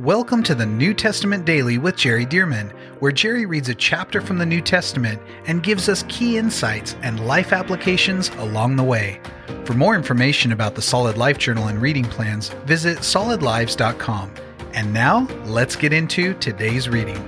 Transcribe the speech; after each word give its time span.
Welcome 0.00 0.42
to 0.42 0.56
the 0.56 0.66
New 0.66 0.92
Testament 0.92 1.44
Daily 1.44 1.78
with 1.78 1.94
Jerry 1.94 2.26
Dirmann, 2.26 2.70
where 2.98 3.12
Jerry 3.12 3.46
reads 3.46 3.68
a 3.68 3.76
chapter 3.76 4.20
from 4.20 4.38
the 4.38 4.44
New 4.44 4.60
Testament 4.60 5.22
and 5.46 5.62
gives 5.62 5.88
us 5.88 6.04
key 6.08 6.36
insights 6.36 6.96
and 7.02 7.24
life 7.28 7.52
applications 7.52 8.28
along 8.30 8.74
the 8.74 8.82
way. 8.82 9.20
For 9.64 9.74
more 9.74 9.94
information 9.94 10.50
about 10.50 10.74
the 10.74 10.82
Solid 10.82 11.16
Life 11.16 11.38
Journal 11.38 11.68
and 11.68 11.80
reading 11.80 12.06
plans, 12.06 12.48
visit 12.66 12.98
solidlives.com. 12.98 14.34
And 14.72 14.92
now, 14.92 15.28
let's 15.44 15.76
get 15.76 15.92
into 15.92 16.34
today's 16.40 16.88
reading. 16.88 17.18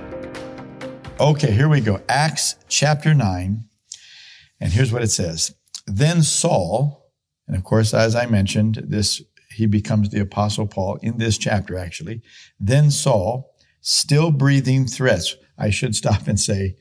Okay, 1.21 1.53
here 1.53 1.69
we 1.69 1.79
go. 1.79 2.01
Acts 2.09 2.57
chapter 2.67 3.13
9. 3.13 3.63
And 4.59 4.73
here's 4.73 4.91
what 4.91 5.03
it 5.03 5.11
says. 5.11 5.55
Then 5.85 6.21
Saul, 6.21 7.13
and 7.47 7.55
of 7.55 7.63
course, 7.63 7.93
as 7.93 8.13
I 8.13 8.25
mentioned, 8.25 8.83
this 8.89 9.21
he 9.57 9.65
becomes 9.65 10.09
the 10.09 10.19
apostle 10.19 10.67
Paul 10.67 10.99
in 11.01 11.17
this 11.17 11.35
chapter, 11.35 11.79
actually. 11.79 12.21
Then 12.59 12.91
Saul, 12.91 13.55
still 13.81 14.29
breathing 14.29 14.85
threats. 14.85 15.35
I 15.57 15.71
should 15.71 15.95
stop 15.95 16.27
and 16.27 16.39
say 16.39 16.75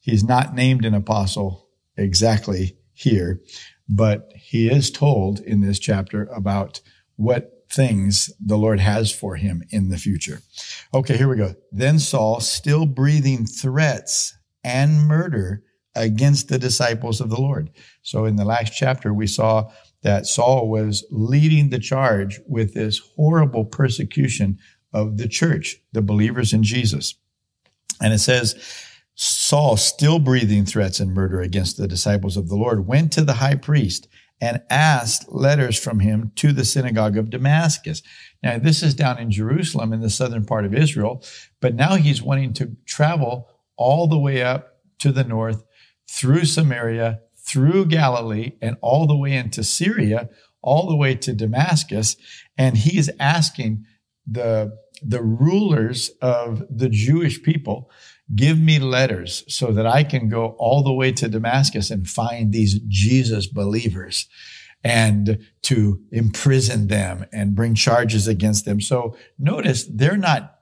he's 0.00 0.22
not 0.22 0.54
named 0.54 0.84
an 0.84 0.92
apostle 0.92 1.70
exactly 1.96 2.76
here, 2.92 3.40
but 3.88 4.30
he 4.36 4.68
is 4.68 4.90
told 4.90 5.40
in 5.40 5.62
this 5.62 5.78
chapter 5.78 6.24
about 6.24 6.82
what 7.16 7.64
things 7.72 8.30
the 8.38 8.58
Lord 8.58 8.80
has 8.80 9.10
for 9.10 9.36
him 9.36 9.62
in 9.70 9.88
the 9.88 9.96
future. 9.96 10.42
Okay, 10.92 11.16
here 11.16 11.28
we 11.28 11.36
go. 11.36 11.54
Then 11.72 11.98
Saul, 11.98 12.40
still 12.40 12.84
breathing 12.84 13.46
threats 13.46 14.36
and 14.62 15.08
murder 15.08 15.62
against 15.94 16.48
the 16.48 16.58
disciples 16.58 17.18
of 17.22 17.30
the 17.30 17.40
Lord. 17.40 17.70
So 18.02 18.26
in 18.26 18.36
the 18.36 18.44
last 18.44 18.74
chapter, 18.74 19.14
we 19.14 19.26
saw 19.26 19.70
that 20.02 20.26
Saul 20.26 20.68
was 20.68 21.04
leading 21.10 21.70
the 21.70 21.78
charge 21.78 22.40
with 22.46 22.74
this 22.74 23.00
horrible 23.16 23.64
persecution 23.64 24.58
of 24.92 25.18
the 25.18 25.28
church, 25.28 25.76
the 25.92 26.02
believers 26.02 26.52
in 26.52 26.62
Jesus. 26.62 27.14
And 28.00 28.12
it 28.12 28.18
says, 28.18 28.54
Saul, 29.14 29.76
still 29.76 30.18
breathing 30.18 30.64
threats 30.64 31.00
and 31.00 31.12
murder 31.12 31.40
against 31.40 31.76
the 31.76 31.86
disciples 31.86 32.36
of 32.36 32.48
the 32.48 32.56
Lord, 32.56 32.86
went 32.86 33.12
to 33.12 33.22
the 33.22 33.34
high 33.34 33.56
priest 33.56 34.08
and 34.40 34.62
asked 34.70 35.30
letters 35.30 35.78
from 35.78 36.00
him 36.00 36.32
to 36.36 36.52
the 36.52 36.64
synagogue 36.64 37.18
of 37.18 37.28
Damascus. 37.28 38.02
Now, 38.42 38.58
this 38.58 38.82
is 38.82 38.94
down 38.94 39.18
in 39.18 39.30
Jerusalem 39.30 39.92
in 39.92 40.00
the 40.00 40.08
southern 40.08 40.46
part 40.46 40.64
of 40.64 40.74
Israel, 40.74 41.22
but 41.60 41.74
now 41.74 41.96
he's 41.96 42.22
wanting 42.22 42.54
to 42.54 42.74
travel 42.86 43.50
all 43.76 44.06
the 44.06 44.18
way 44.18 44.42
up 44.42 44.78
to 45.00 45.12
the 45.12 45.24
north 45.24 45.64
through 46.08 46.46
Samaria 46.46 47.20
through 47.50 47.86
Galilee 47.86 48.52
and 48.62 48.76
all 48.80 49.06
the 49.06 49.16
way 49.16 49.32
into 49.32 49.64
Syria, 49.64 50.28
all 50.62 50.88
the 50.88 50.96
way 50.96 51.14
to 51.16 51.32
Damascus. 51.32 52.16
And 52.56 52.76
he 52.76 52.98
is 52.98 53.10
asking 53.18 53.84
the, 54.26 54.78
the 55.02 55.22
rulers 55.22 56.10
of 56.22 56.62
the 56.70 56.88
Jewish 56.88 57.42
people, 57.42 57.90
give 58.36 58.58
me 58.60 58.78
letters 58.78 59.44
so 59.48 59.72
that 59.72 59.86
I 59.86 60.04
can 60.04 60.28
go 60.28 60.54
all 60.58 60.84
the 60.84 60.92
way 60.92 61.10
to 61.12 61.28
Damascus 61.28 61.90
and 61.90 62.06
find 62.06 62.52
these 62.52 62.78
Jesus 62.86 63.46
believers 63.46 64.28
and 64.84 65.44
to 65.62 66.00
imprison 66.12 66.86
them 66.86 67.26
and 67.32 67.54
bring 67.54 67.74
charges 67.74 68.28
against 68.28 68.64
them. 68.64 68.80
So 68.80 69.16
notice 69.38 69.84
they're 69.84 70.16
not 70.16 70.60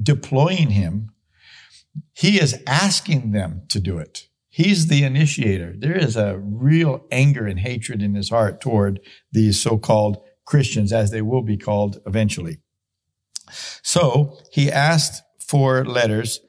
deploying 0.00 0.70
him. 0.70 1.10
He 2.12 2.38
is 2.38 2.62
asking 2.66 3.32
them 3.32 3.62
to 3.68 3.80
do 3.80 3.98
it. 3.98 4.28
He's 4.56 4.86
the 4.86 5.04
initiator. 5.04 5.74
There 5.76 5.98
is 5.98 6.16
a 6.16 6.38
real 6.38 7.04
anger 7.10 7.46
and 7.46 7.60
hatred 7.60 8.00
in 8.00 8.14
his 8.14 8.30
heart 8.30 8.58
toward 8.58 9.00
these 9.30 9.60
so-called 9.60 10.16
Christians, 10.46 10.94
as 10.94 11.10
they 11.10 11.20
will 11.20 11.42
be 11.42 11.58
called 11.58 12.00
eventually. 12.06 12.62
So 13.82 14.38
he 14.50 14.72
asked 14.72 15.22
for 15.46 15.84
letters 15.84 16.40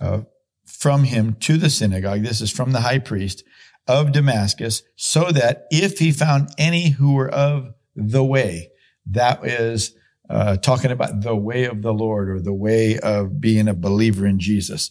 uh, 0.00 0.22
from 0.66 1.04
him 1.04 1.36
to 1.42 1.56
the 1.56 1.70
synagogue. 1.70 2.24
This 2.24 2.40
is 2.40 2.50
from 2.50 2.72
the 2.72 2.80
high 2.80 2.98
priest 2.98 3.44
of 3.86 4.10
Damascus, 4.10 4.82
so 4.96 5.30
that 5.30 5.66
if 5.70 6.00
he 6.00 6.10
found 6.10 6.48
any 6.58 6.90
who 6.90 7.14
were 7.14 7.30
of 7.30 7.72
the 7.94 8.24
way, 8.24 8.72
that 9.08 9.46
is 9.46 9.94
uh, 10.28 10.56
talking 10.56 10.90
about 10.90 11.20
the 11.20 11.36
way 11.36 11.62
of 11.66 11.82
the 11.82 11.94
Lord 11.94 12.28
or 12.28 12.40
the 12.40 12.52
way 12.52 12.98
of 12.98 13.40
being 13.40 13.68
a 13.68 13.74
believer 13.74 14.26
in 14.26 14.40
Jesus. 14.40 14.90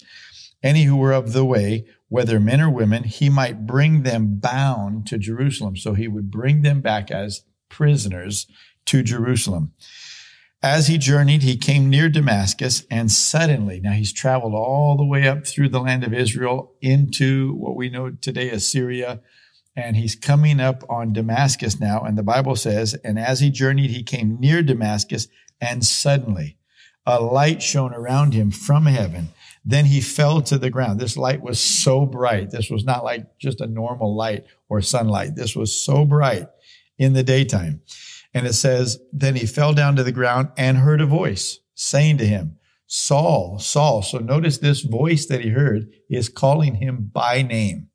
Any 0.64 0.84
who 0.84 0.96
were 0.96 1.12
of 1.12 1.34
the 1.34 1.44
way 1.44 1.86
whether 2.10 2.40
men 2.40 2.62
or 2.62 2.70
women, 2.70 3.04
he 3.04 3.30
might 3.30 3.66
bring 3.66 4.04
them 4.04 4.38
bound 4.38 5.08
to 5.08 5.18
Jerusalem. 5.18 5.76
So 5.76 5.94
he 5.94 6.08
would 6.08 6.30
bring 6.30 6.62
them 6.62 6.82
back 6.82 7.12
as 7.12 7.44
prisoners 7.70 8.48
to 8.86 9.04
Jerusalem. 9.04 9.72
As 10.62 10.88
he 10.88 10.98
journeyed, 10.98 11.44
he 11.44 11.58
came 11.58 11.90
near 11.90 12.10
Damascus 12.10 12.86
and 12.90 13.12
suddenly, 13.12 13.80
now 13.80 13.92
he's 13.92 14.14
traveled 14.14 14.56
all 14.56 14.98
the 14.98 15.06
way 15.06 15.28
up 15.28 15.46
through 15.46 15.70
the 15.70 15.80
land 15.80 16.04
of 16.04 16.14
Israel 16.14 16.74
into 16.82 17.54
what 17.54 17.76
we 17.76 17.90
know 17.90 18.10
today 18.10 18.50
as 18.50 18.68
Syria. 18.68 19.22
And 19.76 19.96
he's 19.96 20.16
coming 20.16 20.60
up 20.60 20.84
on 20.90 21.14
Damascus 21.14 21.80
now. 21.80 22.02
And 22.02 22.18
the 22.18 22.24
Bible 22.24 22.56
says, 22.56 22.96
and 23.04 23.20
as 23.20 23.42
he 23.42 23.52
journeyed, 23.52 23.92
he 23.92 24.04
came 24.04 24.40
near 24.40 24.64
Damascus 24.64 25.28
and 25.60 25.86
suddenly 25.86 26.58
a 27.06 27.22
light 27.22 27.62
shone 27.62 27.94
around 27.94 28.34
him 28.34 28.50
from 28.52 28.88
heaven. 28.88 29.30
Then 29.66 29.86
he 29.86 30.00
fell 30.00 30.42
to 30.44 30.60
the 30.60 30.70
ground. 30.70 31.00
This 31.00 31.18
light 31.18 31.42
was 31.42 31.60
so 31.60 32.06
bright. 32.06 32.52
This 32.52 32.70
was 32.70 32.84
not 32.84 33.04
like 33.04 33.38
just 33.40 33.62
a 33.62 33.68
normal 33.68 34.16
light 34.16 34.46
or 34.70 34.82
sunlight. 34.82 35.36
This 35.36 35.56
was 35.56 35.76
so 35.76 36.06
bright 36.06 36.48
in 36.98 37.14
the 37.14 37.24
daytime. 37.24 37.82
And 38.34 38.46
it 38.46 38.54
says, 38.54 39.00
then 39.12 39.36
he 39.36 39.46
fell 39.46 39.74
down 39.74 39.96
to 39.96 40.04
the 40.04 40.12
ground 40.12 40.50
and 40.58 40.78
heard 40.78 41.02
a 41.02 41.06
voice 41.06 41.60
saying 41.74 42.20
to 42.20 42.28
him, 42.28 42.58
Saul, 42.86 43.58
Saul. 43.58 44.04
So 44.04 44.20
notice 44.20 44.60
this 44.60 44.82
voice 44.82 45.26
that 45.26 45.42
he 45.42 45.50
heard 45.50 45.90
is 46.10 46.30
calling 46.30 46.76
him 46.76 47.10
by 47.12 47.42
name. 47.42 47.90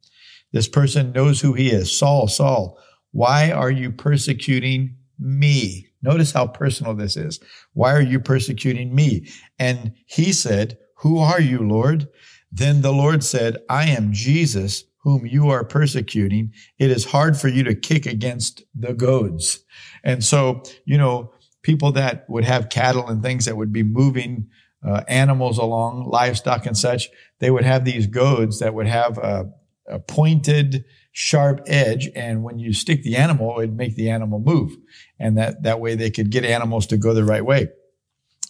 This 0.52 0.66
person 0.66 1.12
knows 1.12 1.40
who 1.40 1.52
he 1.52 1.70
is. 1.70 1.96
Saul, 1.96 2.26
Saul, 2.26 2.78
why 3.12 3.52
are 3.52 3.70
you 3.70 3.92
persecuting 3.92 4.96
me? 5.18 5.86
Notice 6.02 6.32
how 6.32 6.46
personal 6.46 6.94
this 6.94 7.16
is. 7.16 7.38
Why 7.74 7.92
are 7.92 8.00
you 8.00 8.18
persecuting 8.18 8.94
me? 8.94 9.28
And 9.58 9.92
he 10.06 10.32
said, 10.32 10.78
who 11.00 11.18
are 11.18 11.40
you, 11.40 11.58
Lord? 11.58 12.08
Then 12.52 12.82
the 12.82 12.92
Lord 12.92 13.22
said, 13.24 13.58
I 13.68 13.86
am 13.86 14.12
Jesus 14.12 14.84
whom 15.02 15.24
you 15.24 15.48
are 15.48 15.64
persecuting. 15.64 16.52
It 16.78 16.90
is 16.90 17.06
hard 17.06 17.38
for 17.38 17.48
you 17.48 17.62
to 17.64 17.74
kick 17.74 18.06
against 18.06 18.64
the 18.74 18.92
goads. 18.92 19.60
And 20.04 20.22
so, 20.22 20.62
you 20.84 20.98
know, 20.98 21.32
people 21.62 21.92
that 21.92 22.28
would 22.28 22.44
have 22.44 22.68
cattle 22.68 23.08
and 23.08 23.22
things 23.22 23.46
that 23.46 23.56
would 23.56 23.72
be 23.72 23.82
moving 23.82 24.48
uh, 24.86 25.02
animals 25.08 25.58
along, 25.58 26.08
livestock 26.08 26.66
and 26.66 26.76
such, 26.76 27.08
they 27.38 27.50
would 27.50 27.64
have 27.64 27.84
these 27.84 28.06
goads 28.06 28.58
that 28.58 28.74
would 28.74 28.86
have 28.86 29.16
a, 29.18 29.50
a 29.88 29.98
pointed, 30.00 30.84
sharp 31.12 31.62
edge. 31.66 32.10
And 32.14 32.42
when 32.42 32.58
you 32.58 32.72
stick 32.72 33.02
the 33.02 33.16
animal, 33.16 33.58
it'd 33.58 33.76
make 33.76 33.96
the 33.96 34.10
animal 34.10 34.38
move. 34.38 34.76
And 35.18 35.36
that, 35.38 35.62
that 35.62 35.80
way 35.80 35.94
they 35.94 36.10
could 36.10 36.30
get 36.30 36.44
animals 36.44 36.86
to 36.88 36.98
go 36.98 37.14
the 37.14 37.24
right 37.24 37.44
way. 37.44 37.68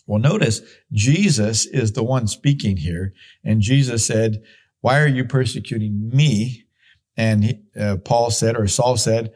Well, 0.06 0.20
notice 0.20 0.60
Jesus 0.92 1.66
is 1.66 1.92
the 1.92 2.02
one 2.02 2.26
speaking 2.26 2.78
here. 2.78 3.12
And 3.44 3.60
Jesus 3.60 4.04
said, 4.04 4.42
why 4.80 5.00
are 5.00 5.06
you 5.06 5.24
persecuting 5.24 6.08
me? 6.08 6.64
And 7.16 7.44
he, 7.44 7.60
uh, 7.78 7.96
Paul 7.98 8.30
said, 8.30 8.56
or 8.56 8.66
Saul 8.66 8.96
said, 8.96 9.32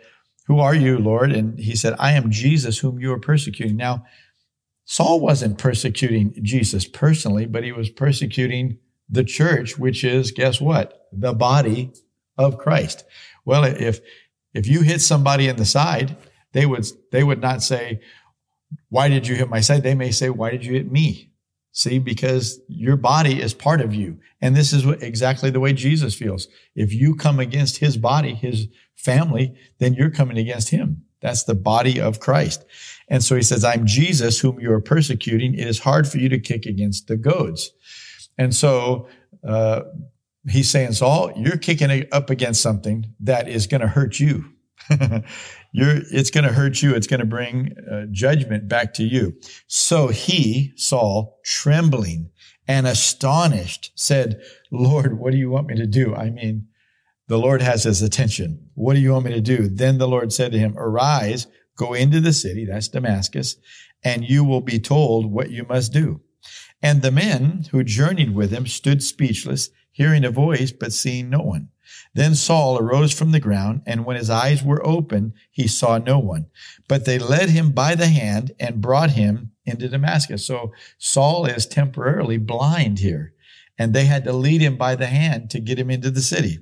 who 0.46 0.58
are 0.58 0.74
you, 0.74 0.98
Lord? 0.98 1.32
And 1.32 1.58
he 1.58 1.76
said, 1.76 1.94
I 1.98 2.12
am 2.12 2.30
Jesus 2.30 2.78
whom 2.78 2.98
you 2.98 3.12
are 3.12 3.20
persecuting. 3.20 3.76
Now, 3.76 4.04
Saul 4.84 5.20
wasn't 5.20 5.58
persecuting 5.58 6.34
Jesus 6.42 6.86
personally, 6.86 7.46
but 7.46 7.64
he 7.64 7.72
was 7.72 7.88
persecuting 7.88 8.78
the 9.08 9.24
church, 9.24 9.78
which 9.78 10.04
is, 10.04 10.30
guess 10.30 10.60
what? 10.60 11.08
The 11.12 11.32
body 11.32 11.92
of 12.36 12.58
Christ. 12.58 13.04
Well, 13.44 13.64
if, 13.64 14.00
if 14.52 14.66
you 14.66 14.82
hit 14.82 15.00
somebody 15.00 15.48
in 15.48 15.56
the 15.56 15.64
side, 15.64 16.16
they 16.52 16.66
would, 16.66 16.86
they 17.12 17.22
would 17.22 17.40
not 17.40 17.62
say, 17.62 18.00
why 18.94 19.08
did 19.08 19.26
you 19.26 19.34
hit 19.34 19.50
my 19.50 19.60
side? 19.60 19.82
They 19.82 19.96
may 19.96 20.12
say, 20.12 20.30
why 20.30 20.52
did 20.52 20.64
you 20.64 20.74
hit 20.74 20.88
me? 20.88 21.32
See, 21.72 21.98
because 21.98 22.60
your 22.68 22.96
body 22.96 23.42
is 23.42 23.52
part 23.52 23.80
of 23.80 23.92
you. 23.92 24.20
And 24.40 24.54
this 24.54 24.72
is 24.72 24.86
exactly 25.02 25.50
the 25.50 25.58
way 25.58 25.72
Jesus 25.72 26.14
feels. 26.14 26.46
If 26.76 26.92
you 26.92 27.16
come 27.16 27.40
against 27.40 27.78
his 27.78 27.96
body, 27.96 28.34
his 28.34 28.68
family, 28.94 29.52
then 29.80 29.94
you're 29.94 30.12
coming 30.12 30.38
against 30.38 30.68
him. 30.68 31.02
That's 31.20 31.42
the 31.42 31.56
body 31.56 32.00
of 32.00 32.20
Christ. 32.20 32.64
And 33.08 33.24
so 33.24 33.34
he 33.34 33.42
says, 33.42 33.64
I'm 33.64 33.84
Jesus 33.84 34.38
whom 34.38 34.60
you 34.60 34.70
are 34.70 34.80
persecuting. 34.80 35.54
It 35.54 35.66
is 35.66 35.80
hard 35.80 36.06
for 36.06 36.18
you 36.18 36.28
to 36.28 36.38
kick 36.38 36.64
against 36.64 37.08
the 37.08 37.16
goads. 37.16 37.72
And 38.38 38.54
so, 38.54 39.08
uh, 39.44 39.80
he's 40.48 40.70
saying, 40.70 40.92
Saul, 40.92 41.32
you're 41.34 41.56
kicking 41.56 42.06
up 42.12 42.30
against 42.30 42.62
something 42.62 43.12
that 43.18 43.48
is 43.48 43.66
going 43.66 43.80
to 43.80 43.88
hurt 43.88 44.20
you. 44.20 44.53
You're, 45.72 46.00
it's 46.12 46.30
going 46.30 46.44
to 46.44 46.52
hurt 46.52 46.82
you. 46.82 46.94
It's 46.94 47.06
going 47.06 47.20
to 47.20 47.26
bring 47.26 47.74
uh, 47.90 48.06
judgment 48.10 48.68
back 48.68 48.94
to 48.94 49.02
you. 49.02 49.34
So 49.66 50.08
he, 50.08 50.72
Saul, 50.76 51.40
trembling 51.44 52.30
and 52.66 52.86
astonished, 52.86 53.92
said, 53.94 54.40
Lord, 54.70 55.18
what 55.18 55.32
do 55.32 55.38
you 55.38 55.50
want 55.50 55.66
me 55.66 55.76
to 55.76 55.86
do? 55.86 56.14
I 56.14 56.30
mean, 56.30 56.68
the 57.28 57.38
Lord 57.38 57.62
has 57.62 57.84
his 57.84 58.02
attention. 58.02 58.70
What 58.74 58.94
do 58.94 59.00
you 59.00 59.12
want 59.12 59.26
me 59.26 59.32
to 59.32 59.40
do? 59.40 59.68
Then 59.68 59.98
the 59.98 60.08
Lord 60.08 60.32
said 60.32 60.52
to 60.52 60.58
him, 60.58 60.74
Arise, 60.76 61.46
go 61.76 61.94
into 61.94 62.20
the 62.20 62.32
city, 62.32 62.66
that's 62.66 62.88
Damascus, 62.88 63.56
and 64.02 64.28
you 64.28 64.44
will 64.44 64.60
be 64.60 64.78
told 64.78 65.32
what 65.32 65.50
you 65.50 65.64
must 65.64 65.92
do. 65.92 66.20
And 66.82 67.00
the 67.00 67.10
men 67.10 67.64
who 67.70 67.82
journeyed 67.82 68.34
with 68.34 68.50
him 68.50 68.66
stood 68.66 69.02
speechless, 69.02 69.70
hearing 69.94 70.24
a 70.24 70.30
voice, 70.30 70.72
but 70.72 70.92
seeing 70.92 71.30
no 71.30 71.38
one. 71.38 71.68
Then 72.14 72.34
Saul 72.34 72.78
arose 72.78 73.12
from 73.12 73.30
the 73.30 73.40
ground, 73.40 73.82
and 73.86 74.04
when 74.04 74.16
his 74.16 74.28
eyes 74.28 74.62
were 74.62 74.84
open, 74.84 75.34
he 75.50 75.68
saw 75.68 75.98
no 75.98 76.18
one. 76.18 76.46
But 76.88 77.04
they 77.04 77.18
led 77.18 77.50
him 77.50 77.70
by 77.70 77.94
the 77.94 78.08
hand 78.08 78.52
and 78.58 78.80
brought 78.80 79.10
him 79.10 79.52
into 79.64 79.88
Damascus. 79.88 80.44
So 80.44 80.72
Saul 80.98 81.46
is 81.46 81.66
temporarily 81.66 82.38
blind 82.38 82.98
here, 82.98 83.34
and 83.78 83.94
they 83.94 84.04
had 84.06 84.24
to 84.24 84.32
lead 84.32 84.60
him 84.60 84.76
by 84.76 84.96
the 84.96 85.06
hand 85.06 85.48
to 85.50 85.60
get 85.60 85.78
him 85.78 85.90
into 85.90 86.10
the 86.10 86.22
city. 86.22 86.58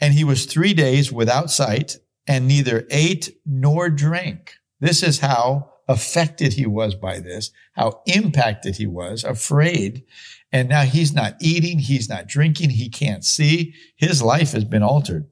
And 0.00 0.14
he 0.14 0.24
was 0.24 0.44
three 0.44 0.74
days 0.74 1.12
without 1.12 1.50
sight 1.50 1.96
and 2.26 2.48
neither 2.48 2.86
ate 2.90 3.36
nor 3.46 3.88
drank. 3.88 4.54
This 4.80 5.02
is 5.02 5.20
how 5.20 5.70
affected 5.88 6.52
he 6.52 6.66
was 6.66 6.94
by 6.94 7.18
this, 7.18 7.50
how 7.72 8.02
impacted 8.06 8.76
he 8.76 8.86
was, 8.86 9.24
afraid. 9.24 10.04
And 10.52 10.68
now 10.68 10.82
he's 10.82 11.12
not 11.12 11.34
eating, 11.40 11.78
he's 11.78 12.08
not 12.08 12.26
drinking, 12.26 12.70
he 12.70 12.88
can't 12.88 13.24
see. 13.24 13.74
His 13.96 14.22
life 14.22 14.52
has 14.52 14.64
been 14.64 14.82
altered. 14.82 15.26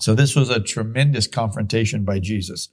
So 0.00 0.14
this 0.14 0.34
was 0.34 0.50
a 0.50 0.60
tremendous 0.60 1.26
confrontation 1.26 2.04
by 2.04 2.18
Jesus. 2.18 2.68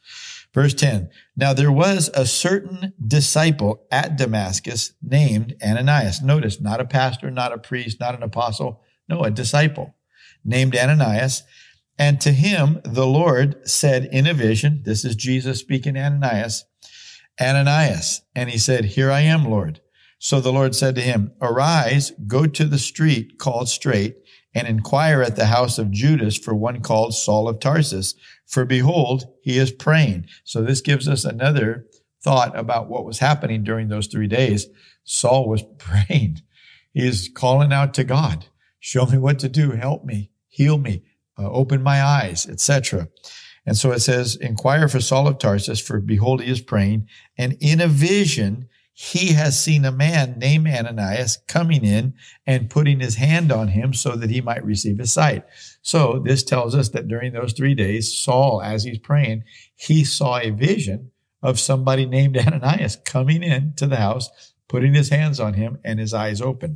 Verse 0.53 0.73
10. 0.73 1.09
Now 1.37 1.53
there 1.53 1.71
was 1.71 2.09
a 2.13 2.25
certain 2.25 2.93
disciple 3.05 3.85
at 3.91 4.17
Damascus 4.17 4.93
named 5.01 5.55
Ananias. 5.63 6.21
Notice, 6.21 6.59
not 6.59 6.81
a 6.81 6.85
pastor, 6.85 7.31
not 7.31 7.53
a 7.53 7.57
priest, 7.57 7.99
not 7.99 8.15
an 8.15 8.23
apostle. 8.23 8.81
No, 9.07 9.23
a 9.23 9.31
disciple 9.31 9.95
named 10.43 10.75
Ananias. 10.75 11.43
And 11.97 12.19
to 12.21 12.31
him, 12.31 12.81
the 12.83 13.05
Lord 13.05 13.67
said 13.67 14.05
in 14.05 14.25
a 14.25 14.33
vision, 14.33 14.81
this 14.83 15.05
is 15.05 15.15
Jesus 15.15 15.59
speaking 15.59 15.95
Ananias, 15.95 16.65
Ananias. 17.39 18.21
And 18.35 18.49
he 18.49 18.57
said, 18.57 18.85
Here 18.85 19.11
I 19.11 19.21
am, 19.21 19.45
Lord. 19.45 19.81
So 20.23 20.39
the 20.39 20.53
Lord 20.53 20.75
said 20.75 20.93
to 20.95 21.01
him, 21.01 21.31
Arise, 21.41 22.11
go 22.27 22.45
to 22.45 22.65
the 22.65 22.77
street 22.77 23.39
called 23.39 23.69
Straight, 23.69 24.17
and 24.53 24.67
inquire 24.67 25.23
at 25.23 25.35
the 25.35 25.47
house 25.47 25.79
of 25.79 25.89
Judas 25.89 26.37
for 26.37 26.53
one 26.53 26.83
called 26.83 27.15
Saul 27.15 27.47
of 27.49 27.59
Tarsus. 27.59 28.13
For 28.45 28.63
behold, 28.63 29.25
he 29.41 29.57
is 29.57 29.71
praying. 29.71 30.27
So 30.43 30.61
this 30.61 30.79
gives 30.81 31.07
us 31.07 31.25
another 31.25 31.87
thought 32.23 32.55
about 32.55 32.87
what 32.87 33.03
was 33.03 33.17
happening 33.17 33.63
during 33.63 33.87
those 33.87 34.05
three 34.05 34.27
days. 34.27 34.67
Saul 35.03 35.49
was 35.49 35.63
praying. 35.79 36.37
He 36.93 37.07
is 37.07 37.27
calling 37.33 37.73
out 37.73 37.95
to 37.95 38.03
God. 38.03 38.45
Show 38.79 39.07
me 39.07 39.17
what 39.17 39.39
to 39.39 39.49
do. 39.49 39.71
Help 39.71 40.05
me. 40.05 40.29
Heal 40.49 40.77
me. 40.77 41.01
Uh, 41.35 41.49
open 41.49 41.81
my 41.81 42.03
eyes, 42.03 42.47
etc. 42.47 43.07
And 43.65 43.75
so 43.75 43.91
it 43.91 44.01
says, 44.01 44.35
inquire 44.35 44.87
for 44.87 45.01
Saul 45.01 45.27
of 45.27 45.39
Tarsus, 45.39 45.79
for 45.79 45.99
behold, 45.99 46.43
he 46.43 46.51
is 46.51 46.61
praying. 46.61 47.07
And 47.39 47.57
in 47.59 47.81
a 47.81 47.87
vision, 47.87 48.67
he 49.01 49.33
has 49.33 49.59
seen 49.59 49.83
a 49.83 49.91
man 49.91 50.37
named 50.37 50.67
Ananias 50.67 51.39
coming 51.47 51.83
in 51.83 52.13
and 52.45 52.69
putting 52.69 52.99
his 52.99 53.15
hand 53.15 53.51
on 53.51 53.69
him 53.69 53.95
so 53.95 54.15
that 54.15 54.29
he 54.29 54.41
might 54.41 54.63
receive 54.63 54.99
his 54.99 55.11
sight. 55.11 55.43
So 55.81 56.21
this 56.23 56.43
tells 56.43 56.75
us 56.75 56.89
that 56.89 57.07
during 57.07 57.33
those 57.33 57.53
three 57.53 57.73
days, 57.73 58.15
Saul, 58.15 58.61
as 58.61 58.83
he's 58.83 58.99
praying, 58.99 59.43
he 59.75 60.03
saw 60.03 60.37
a 60.37 60.51
vision 60.51 61.09
of 61.41 61.59
somebody 61.59 62.05
named 62.05 62.37
Ananias 62.37 62.97
coming 62.97 63.41
in 63.41 63.73
to 63.77 63.87
the 63.87 63.95
house, 63.95 64.53
putting 64.69 64.93
his 64.93 65.09
hands 65.09 65.39
on 65.39 65.55
him 65.55 65.79
and 65.83 65.99
his 65.99 66.13
eyes 66.13 66.39
open. 66.39 66.75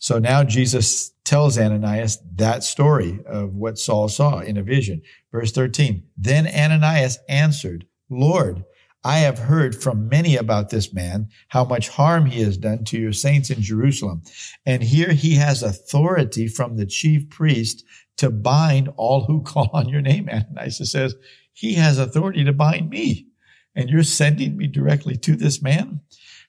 So 0.00 0.18
now 0.18 0.42
Jesus 0.42 1.12
tells 1.24 1.56
Ananias 1.56 2.18
that 2.34 2.64
story 2.64 3.20
of 3.24 3.54
what 3.54 3.78
Saul 3.78 4.08
saw 4.08 4.40
in 4.40 4.56
a 4.56 4.64
vision. 4.64 5.00
Verse 5.30 5.52
13. 5.52 6.02
Then 6.16 6.48
Ananias 6.48 7.20
answered, 7.28 7.86
Lord, 8.10 8.64
I 9.04 9.18
have 9.18 9.38
heard 9.38 9.80
from 9.80 10.08
many 10.08 10.36
about 10.36 10.70
this 10.70 10.92
man, 10.92 11.28
how 11.48 11.64
much 11.64 11.88
harm 11.88 12.26
he 12.26 12.42
has 12.42 12.56
done 12.56 12.84
to 12.84 12.98
your 12.98 13.12
saints 13.12 13.50
in 13.50 13.60
Jerusalem. 13.60 14.22
And 14.64 14.82
here 14.82 15.12
he 15.12 15.34
has 15.36 15.62
authority 15.62 16.46
from 16.46 16.76
the 16.76 16.86
chief 16.86 17.28
priest 17.28 17.84
to 18.18 18.30
bind 18.30 18.90
all 18.96 19.24
who 19.24 19.42
call 19.44 19.70
on 19.72 19.88
your 19.88 20.02
name. 20.02 20.28
Ananias 20.28 20.90
says, 20.90 21.14
he 21.52 21.74
has 21.74 21.98
authority 21.98 22.44
to 22.44 22.52
bind 22.52 22.90
me. 22.90 23.26
And 23.74 23.90
you're 23.90 24.04
sending 24.04 24.56
me 24.56 24.66
directly 24.66 25.16
to 25.18 25.34
this 25.34 25.62
man? 25.62 26.00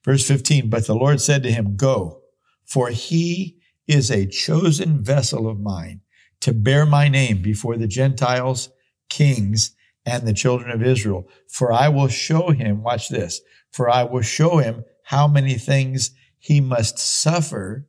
Verse 0.03 0.27
15, 0.27 0.69
but 0.69 0.85
the 0.85 0.95
Lord 0.95 1.21
said 1.21 1.43
to 1.43 1.51
him, 1.51 1.75
go, 1.77 2.21
for 2.65 2.89
he 2.89 3.57
is 3.87 4.11
a 4.11 4.25
chosen 4.25 5.01
vessel 5.01 5.47
of 5.47 5.59
mine 5.59 6.01
to 6.41 6.53
bear 6.53 6.85
my 6.85 7.07
name 7.07 7.41
before 7.41 7.77
the 7.77 7.87
Gentiles, 7.87 8.69
kings, 9.09 9.75
and 10.05 10.27
the 10.27 10.33
children 10.33 10.71
of 10.71 10.83
Israel. 10.83 11.27
For 11.47 11.71
I 11.71 11.89
will 11.89 12.07
show 12.07 12.49
him, 12.49 12.83
watch 12.83 13.09
this, 13.09 13.41
for 13.71 13.89
I 13.89 14.03
will 14.03 14.21
show 14.21 14.57
him 14.57 14.83
how 15.05 15.27
many 15.27 15.55
things 15.55 16.11
he 16.39 16.59
must 16.59 16.97
suffer 16.99 17.87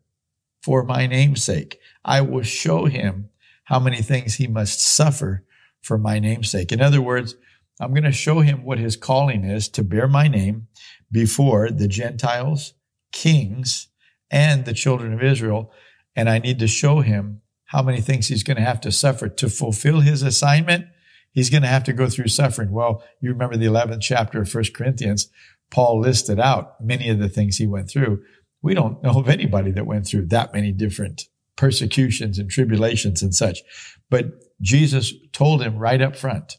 for 0.63 0.83
my 0.85 1.07
name's 1.07 1.43
sake. 1.43 1.79
I 2.05 2.21
will 2.21 2.43
show 2.43 2.87
him 2.87 3.31
how 3.65 3.81
many 3.81 4.03
things 4.03 4.35
he 4.35 4.47
must 4.47 4.81
suffer 4.81 5.45
for 5.83 5.99
my 5.99 6.19
name's 6.19 6.51
sake. 6.51 6.73
In 6.73 6.81
other 6.81 7.03
words, 7.03 7.35
I'm 7.81 7.91
going 7.91 8.05
to 8.05 8.13
show 8.13 8.41
him 8.41 8.65
what 8.65 8.79
his 8.79 8.97
calling 8.97 9.45
is 9.45 9.69
to 9.71 9.83
bear 9.83 10.07
my 10.07 10.29
name 10.29 10.69
before 11.11 11.71
the 11.71 11.89
Gentiles, 11.89 12.75
kings, 13.11 13.89
and 14.31 14.65
the 14.65 14.73
children 14.73 15.13
of 15.13 15.23
Israel 15.23 15.73
and 16.17 16.29
I 16.29 16.39
need 16.39 16.59
to 16.61 16.67
show 16.67 17.01
him 17.01 17.41
how 17.67 17.83
many 17.83 18.01
things 18.01 18.29
he's 18.29 18.43
going 18.43 18.57
to 18.57 18.63
have 18.63 18.81
to 18.83 18.93
suffer 18.93 19.29
to 19.29 19.49
fulfill 19.49 20.01
his 20.01 20.23
assignment. 20.23 20.87
He's 21.35 21.51
going 21.51 21.63
to 21.63 21.69
have 21.69 21.85
to 21.85 21.93
go 21.93 22.09
through 22.09 22.29
suffering. 22.29 22.71
Well, 22.71 23.03
you 23.21 23.31
remember 23.31 23.57
the 23.57 23.67
11th 23.67 24.01
chapter 24.01 24.41
of 24.41 24.55
1 24.55 24.65
Corinthians. 24.73 25.29
Paul 25.71 26.01
listed 26.01 26.39
out 26.39 26.81
many 26.81 27.11
of 27.11 27.19
the 27.19 27.29
things 27.29 27.57
he 27.57 27.67
went 27.67 27.91
through. 27.91 28.23
We 28.63 28.73
don't 28.73 29.03
know 29.03 29.19
of 29.19 29.29
anybody 29.29 29.73
that 29.73 29.87
went 29.87 30.07
through 30.07 30.27
that 30.29 30.55
many 30.55 30.71
different 30.71 31.25
persecutions 31.57 32.39
and 32.39 32.49
tribulations 32.49 33.21
and 33.21 33.35
such. 33.35 33.61
But 34.09 34.27
Jesus 34.63 35.13
told 35.33 35.61
him 35.61 35.77
right 35.77 36.01
up 36.01 36.17
front, 36.17 36.59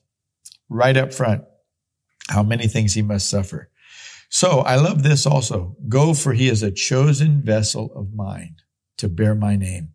right 0.70 0.98
up 0.98 1.14
front, 1.14 1.46
how 2.30 2.44
many 2.44 2.68
things 2.68 2.94
he 2.94 3.02
must 3.02 3.30
suffer. 3.30 3.70
So 4.30 4.60
I 4.60 4.76
love 4.76 5.04
this 5.04 5.26
also. 5.26 5.78
Go 5.88 6.14
for 6.14 6.34
he 6.34 6.50
is 6.50 6.62
a 6.62 6.72
chosen 6.72 7.42
vessel 7.42 7.92
of 7.96 8.14
mine 8.14 8.58
to 8.98 9.08
bear 9.08 9.36
my 9.36 9.56
name. 9.56 9.95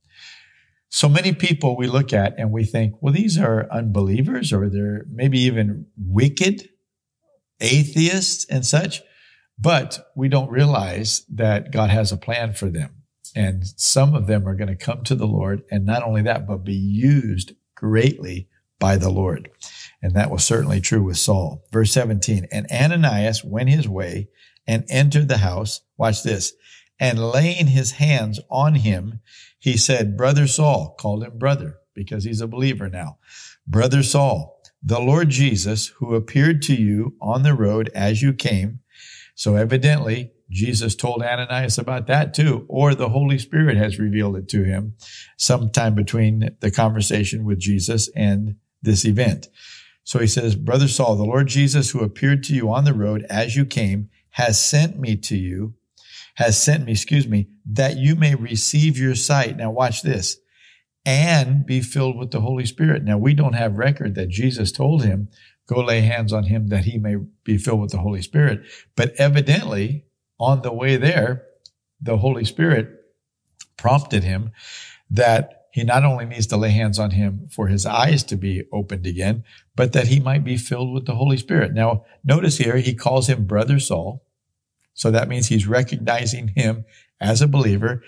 So 0.90 1.08
many 1.08 1.32
people 1.32 1.76
we 1.76 1.86
look 1.86 2.12
at 2.12 2.34
and 2.36 2.50
we 2.50 2.64
think, 2.64 2.96
well, 3.00 3.14
these 3.14 3.38
are 3.38 3.70
unbelievers 3.70 4.52
or 4.52 4.68
they're 4.68 5.06
maybe 5.08 5.38
even 5.40 5.86
wicked 5.96 6.68
atheists 7.60 8.44
and 8.46 8.66
such. 8.66 9.02
But 9.56 10.10
we 10.16 10.28
don't 10.28 10.50
realize 10.50 11.24
that 11.32 11.70
God 11.70 11.90
has 11.90 12.10
a 12.10 12.16
plan 12.16 12.54
for 12.54 12.70
them. 12.70 13.02
And 13.36 13.64
some 13.76 14.14
of 14.14 14.26
them 14.26 14.48
are 14.48 14.56
going 14.56 14.68
to 14.68 14.74
come 14.74 15.04
to 15.04 15.14
the 15.14 15.26
Lord. 15.26 15.62
And 15.70 15.86
not 15.86 16.02
only 16.02 16.22
that, 16.22 16.48
but 16.48 16.64
be 16.64 16.74
used 16.74 17.52
greatly 17.76 18.48
by 18.80 18.96
the 18.96 19.10
Lord. 19.10 19.48
And 20.02 20.14
that 20.14 20.30
was 20.30 20.42
certainly 20.42 20.80
true 20.80 21.04
with 21.04 21.18
Saul. 21.18 21.62
Verse 21.70 21.92
17, 21.92 22.48
and 22.50 22.66
Ananias 22.72 23.44
went 23.44 23.68
his 23.68 23.86
way 23.86 24.28
and 24.66 24.84
entered 24.88 25.28
the 25.28 25.38
house. 25.38 25.82
Watch 25.96 26.24
this 26.24 26.52
and 27.00 27.18
laying 27.18 27.68
his 27.68 27.92
hands 27.92 28.38
on 28.50 28.76
him, 28.76 29.20
he 29.58 29.76
said, 29.76 30.16
Brother 30.16 30.46
Saul, 30.46 30.94
called 31.00 31.24
him 31.24 31.38
brother 31.38 31.78
because 31.94 32.24
he's 32.24 32.42
a 32.42 32.46
believer 32.46 32.88
now. 32.88 33.18
Brother 33.66 34.02
Saul, 34.02 34.60
the 34.82 35.00
Lord 35.00 35.30
Jesus, 35.30 35.88
who 35.98 36.14
appeared 36.14 36.62
to 36.62 36.74
you 36.74 37.16
on 37.20 37.42
the 37.42 37.54
road 37.54 37.90
as 37.94 38.22
you 38.22 38.32
came. 38.34 38.80
So 39.34 39.56
evidently, 39.56 40.32
Jesus 40.50 40.94
told 40.94 41.22
Ananias 41.22 41.78
about 41.78 42.06
that 42.08 42.34
too, 42.34 42.66
or 42.68 42.94
the 42.94 43.08
Holy 43.08 43.38
Spirit 43.38 43.76
has 43.76 43.98
revealed 43.98 44.36
it 44.36 44.48
to 44.48 44.64
him 44.64 44.94
sometime 45.36 45.94
between 45.94 46.50
the 46.60 46.70
conversation 46.70 47.44
with 47.44 47.58
Jesus 47.58 48.10
and 48.14 48.56
this 48.82 49.04
event. 49.04 49.48
So 50.02 50.18
he 50.18 50.26
says, 50.26 50.56
Brother 50.56 50.88
Saul, 50.88 51.16
the 51.16 51.24
Lord 51.24 51.46
Jesus, 51.46 51.90
who 51.90 52.00
appeared 52.00 52.42
to 52.44 52.54
you 52.54 52.70
on 52.70 52.84
the 52.84 52.94
road 52.94 53.24
as 53.30 53.54
you 53.54 53.64
came, 53.64 54.10
has 54.30 54.62
sent 54.62 54.98
me 54.98 55.16
to 55.16 55.36
you 55.36 55.74
has 56.40 56.60
sent 56.60 56.86
me, 56.86 56.92
excuse 56.92 57.28
me, 57.28 57.46
that 57.70 57.98
you 57.98 58.16
may 58.16 58.34
receive 58.34 58.96
your 58.96 59.14
sight. 59.14 59.58
Now 59.58 59.70
watch 59.70 60.00
this 60.00 60.38
and 61.04 61.66
be 61.66 61.82
filled 61.82 62.16
with 62.16 62.30
the 62.30 62.40
Holy 62.40 62.64
Spirit. 62.64 63.04
Now 63.04 63.18
we 63.18 63.34
don't 63.34 63.52
have 63.52 63.76
record 63.76 64.14
that 64.14 64.30
Jesus 64.30 64.72
told 64.72 65.04
him, 65.04 65.28
go 65.68 65.82
lay 65.82 66.00
hands 66.00 66.32
on 66.32 66.44
him 66.44 66.68
that 66.68 66.86
he 66.86 66.96
may 66.96 67.16
be 67.44 67.58
filled 67.58 67.82
with 67.82 67.90
the 67.90 67.98
Holy 67.98 68.22
Spirit. 68.22 68.62
But 68.96 69.12
evidently 69.18 70.06
on 70.38 70.62
the 70.62 70.72
way 70.72 70.96
there, 70.96 71.44
the 72.00 72.16
Holy 72.16 72.46
Spirit 72.46 72.88
prompted 73.76 74.24
him 74.24 74.52
that 75.10 75.66
he 75.74 75.84
not 75.84 76.06
only 76.06 76.24
needs 76.24 76.46
to 76.46 76.56
lay 76.56 76.70
hands 76.70 76.98
on 76.98 77.10
him 77.10 77.48
for 77.50 77.68
his 77.68 77.84
eyes 77.84 78.24
to 78.24 78.36
be 78.36 78.64
opened 78.72 79.06
again, 79.06 79.44
but 79.76 79.92
that 79.92 80.06
he 80.06 80.20
might 80.20 80.42
be 80.42 80.56
filled 80.56 80.94
with 80.94 81.04
the 81.04 81.16
Holy 81.16 81.36
Spirit. 81.36 81.74
Now, 81.74 82.06
notice 82.24 82.56
here, 82.56 82.78
he 82.78 82.94
calls 82.94 83.28
him 83.28 83.44
brother 83.44 83.78
Saul. 83.78 84.24
So 85.00 85.10
that 85.12 85.28
means 85.28 85.48
he's 85.48 85.66
recognizing 85.66 86.48
him 86.48 86.84
as 87.22 87.40
a 87.40 87.48
believer, 87.48 88.02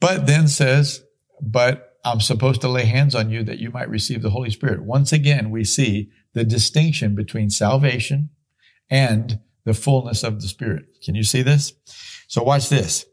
but 0.00 0.26
then 0.26 0.48
says, 0.48 1.04
but 1.38 1.98
I'm 2.02 2.22
supposed 2.22 2.62
to 2.62 2.68
lay 2.68 2.86
hands 2.86 3.14
on 3.14 3.28
you 3.28 3.42
that 3.44 3.58
you 3.58 3.70
might 3.70 3.90
receive 3.90 4.22
the 4.22 4.30
Holy 4.30 4.48
Spirit. 4.48 4.82
Once 4.82 5.12
again, 5.12 5.50
we 5.50 5.64
see 5.64 6.08
the 6.32 6.42
distinction 6.42 7.14
between 7.14 7.50
salvation 7.50 8.30
and 8.88 9.40
the 9.66 9.74
fullness 9.74 10.24
of 10.24 10.40
the 10.40 10.48
Spirit. 10.48 10.86
Can 11.04 11.14
you 11.14 11.24
see 11.24 11.42
this? 11.42 11.74
So 12.26 12.42
watch 12.42 12.70
this. 12.70 13.04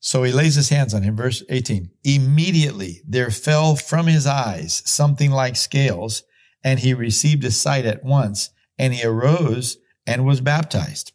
So 0.00 0.22
he 0.22 0.32
lays 0.32 0.54
his 0.54 0.70
hands 0.70 0.94
on 0.94 1.02
him. 1.02 1.14
Verse 1.14 1.42
18. 1.50 1.90
Immediately 2.04 3.02
there 3.06 3.30
fell 3.30 3.76
from 3.76 4.06
his 4.06 4.26
eyes 4.26 4.82
something 4.86 5.30
like 5.30 5.56
scales, 5.56 6.22
and 6.64 6.78
he 6.80 6.94
received 6.94 7.42
his 7.42 7.60
sight 7.60 7.84
at 7.84 8.02
once, 8.02 8.48
and 8.78 8.94
he 8.94 9.04
arose 9.04 9.76
and 10.06 10.24
was 10.24 10.40
baptized. 10.40 11.12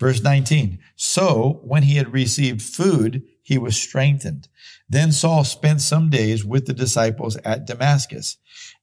Verse 0.00 0.22
19. 0.22 0.78
So 0.96 1.60
when 1.62 1.82
he 1.82 1.96
had 1.96 2.12
received 2.12 2.62
food, 2.62 3.22
he 3.42 3.58
was 3.58 3.76
strengthened. 3.76 4.48
Then 4.88 5.12
Saul 5.12 5.44
spent 5.44 5.82
some 5.82 6.08
days 6.08 6.44
with 6.44 6.66
the 6.66 6.72
disciples 6.72 7.36
at 7.44 7.66
Damascus. 7.66 8.38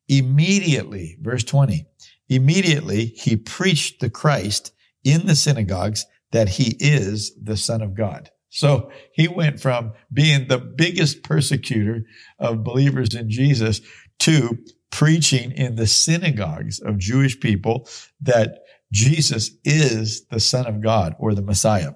Immediately, 0.08 1.18
verse 1.20 1.44
20, 1.44 1.86
immediately 2.30 3.08
he 3.08 3.36
preached 3.36 4.00
the 4.00 4.10
Christ 4.10 4.72
in 5.04 5.26
the 5.26 5.36
synagogues 5.36 6.06
that 6.32 6.50
he 6.50 6.78
is 6.80 7.36
the 7.42 7.58
son 7.58 7.82
of 7.82 7.96
God. 7.96 8.30
So 8.50 8.92
he 9.12 9.28
went 9.28 9.60
from 9.60 9.94
being 10.14 10.48
the 10.48 10.60
biggest 10.60 11.24
persecutor 11.24 12.04
of 12.40 12.64
believers 12.64 13.16
in 13.16 13.30
Jesus 13.30 13.82
to 14.20 14.58
preaching 14.92 15.52
in 15.52 15.76
the 15.76 15.88
synagogues 15.88 16.80
of 16.80 16.98
Jewish 16.98 17.40
people 17.40 17.88
that 18.22 18.60
Jesus 18.92 19.52
is 19.64 20.26
the 20.28 20.40
son 20.40 20.66
of 20.66 20.82
God 20.82 21.16
or 21.20 21.34
the 21.34 21.42
Messiah. 21.42 21.94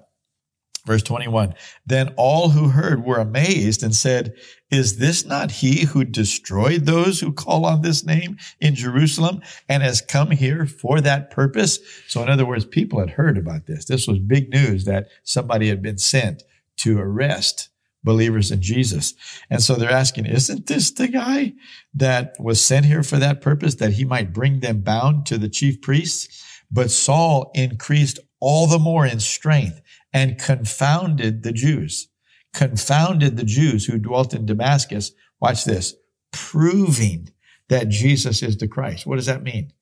Verse 0.84 1.02
21. 1.04 1.54
Then 1.86 2.12
all 2.16 2.48
who 2.48 2.70
heard 2.70 3.04
were 3.04 3.18
amazed 3.18 3.84
and 3.84 3.94
said, 3.94 4.34
is 4.70 4.98
this 4.98 5.24
not 5.24 5.52
he 5.52 5.84
who 5.84 6.04
destroyed 6.04 6.86
those 6.86 7.20
who 7.20 7.32
call 7.32 7.64
on 7.64 7.82
this 7.82 8.04
name 8.04 8.36
in 8.60 8.74
Jerusalem 8.74 9.42
and 9.68 9.82
has 9.82 10.00
come 10.00 10.32
here 10.32 10.66
for 10.66 11.00
that 11.00 11.30
purpose? 11.30 11.78
So 12.08 12.20
in 12.22 12.28
other 12.28 12.44
words, 12.44 12.64
people 12.64 12.98
had 12.98 13.10
heard 13.10 13.38
about 13.38 13.66
this. 13.66 13.84
This 13.84 14.08
was 14.08 14.18
big 14.18 14.50
news 14.50 14.84
that 14.84 15.06
somebody 15.22 15.68
had 15.68 15.82
been 15.82 15.98
sent 15.98 16.42
to 16.78 16.98
arrest 16.98 17.68
believers 18.02 18.50
in 18.50 18.60
Jesus. 18.60 19.14
And 19.48 19.62
so 19.62 19.76
they're 19.76 19.88
asking, 19.88 20.26
isn't 20.26 20.66
this 20.66 20.90
the 20.90 21.06
guy 21.06 21.52
that 21.94 22.34
was 22.40 22.60
sent 22.60 22.86
here 22.86 23.04
for 23.04 23.18
that 23.18 23.40
purpose, 23.40 23.76
that 23.76 23.92
he 23.92 24.04
might 24.04 24.32
bring 24.32 24.58
them 24.58 24.80
bound 24.80 25.26
to 25.26 25.38
the 25.38 25.48
chief 25.48 25.80
priests? 25.80 26.51
But 26.72 26.90
Saul 26.90 27.50
increased 27.54 28.18
all 28.40 28.66
the 28.66 28.78
more 28.78 29.04
in 29.06 29.20
strength 29.20 29.82
and 30.12 30.38
confounded 30.38 31.42
the 31.42 31.52
Jews, 31.52 32.08
confounded 32.54 33.36
the 33.36 33.44
Jews 33.44 33.84
who 33.84 33.98
dwelt 33.98 34.34
in 34.34 34.46
Damascus. 34.46 35.12
Watch 35.40 35.64
this, 35.64 35.94
proving 36.32 37.28
that 37.68 37.88
Jesus 37.88 38.42
is 38.42 38.56
the 38.56 38.68
Christ. 38.68 39.06
What 39.06 39.16
does 39.16 39.26
that 39.26 39.42
mean? 39.42 39.72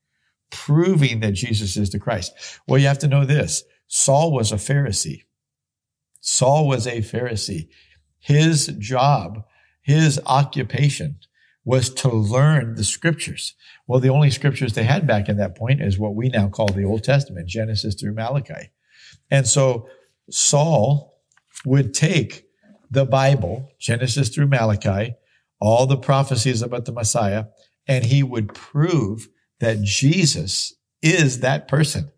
Proving 0.51 1.21
that 1.21 1.33
Jesus 1.33 1.77
is 1.77 1.91
the 1.91 1.99
Christ. 2.01 2.33
Well, 2.67 2.81
you 2.81 2.89
have 2.89 2.99
to 2.99 3.09
know 3.09 3.25
this. 3.25 3.63
Saul 3.87 4.33
was 4.33 4.53
a 4.53 4.57
Pharisee. 4.57 5.23
Saul 6.21 6.67
was 6.69 6.87
a 6.87 6.99
Pharisee. 6.99 7.69
His 8.19 8.67
job, 8.79 9.45
his 9.83 10.21
occupation 10.27 11.19
was 11.65 11.91
to 11.91 12.09
learn 12.09 12.75
the 12.75 12.85
scriptures. 12.85 13.55
Well, 13.87 14.01
the 14.01 14.09
only 14.09 14.31
scriptures 14.31 14.73
they 14.73 14.85
had 14.85 15.07
back 15.07 15.29
in 15.29 15.37
that 15.37 15.57
point 15.57 15.83
is 15.83 15.99
what 15.99 16.15
we 16.15 16.29
now 16.29 16.49
call 16.49 16.69
the 16.69 16.85
Old 16.85 17.05
Testament, 17.05 17.49
Genesis 17.49 17.95
through 17.95 18.15
Malachi. 18.15 18.71
And 19.31 19.47
so 19.47 19.89
Saul 20.31 21.19
would 21.65 21.93
take 21.93 22.47
the 22.91 23.05
Bible, 23.05 23.71
Genesis 23.79 24.31
through 24.31 24.49
Malachi, 24.49 25.15
all 25.61 25.87
the 25.87 25.99
prophecies 25.99 26.63
about 26.63 26.87
the 26.87 26.93
Messiah, 26.93 27.47
and 27.87 28.05
he 28.05 28.23
would 28.23 28.55
prove 28.55 29.29
that 29.61 29.83
Jesus 29.83 30.75
is 31.03 31.41
that 31.41 31.69
person. 31.69 32.11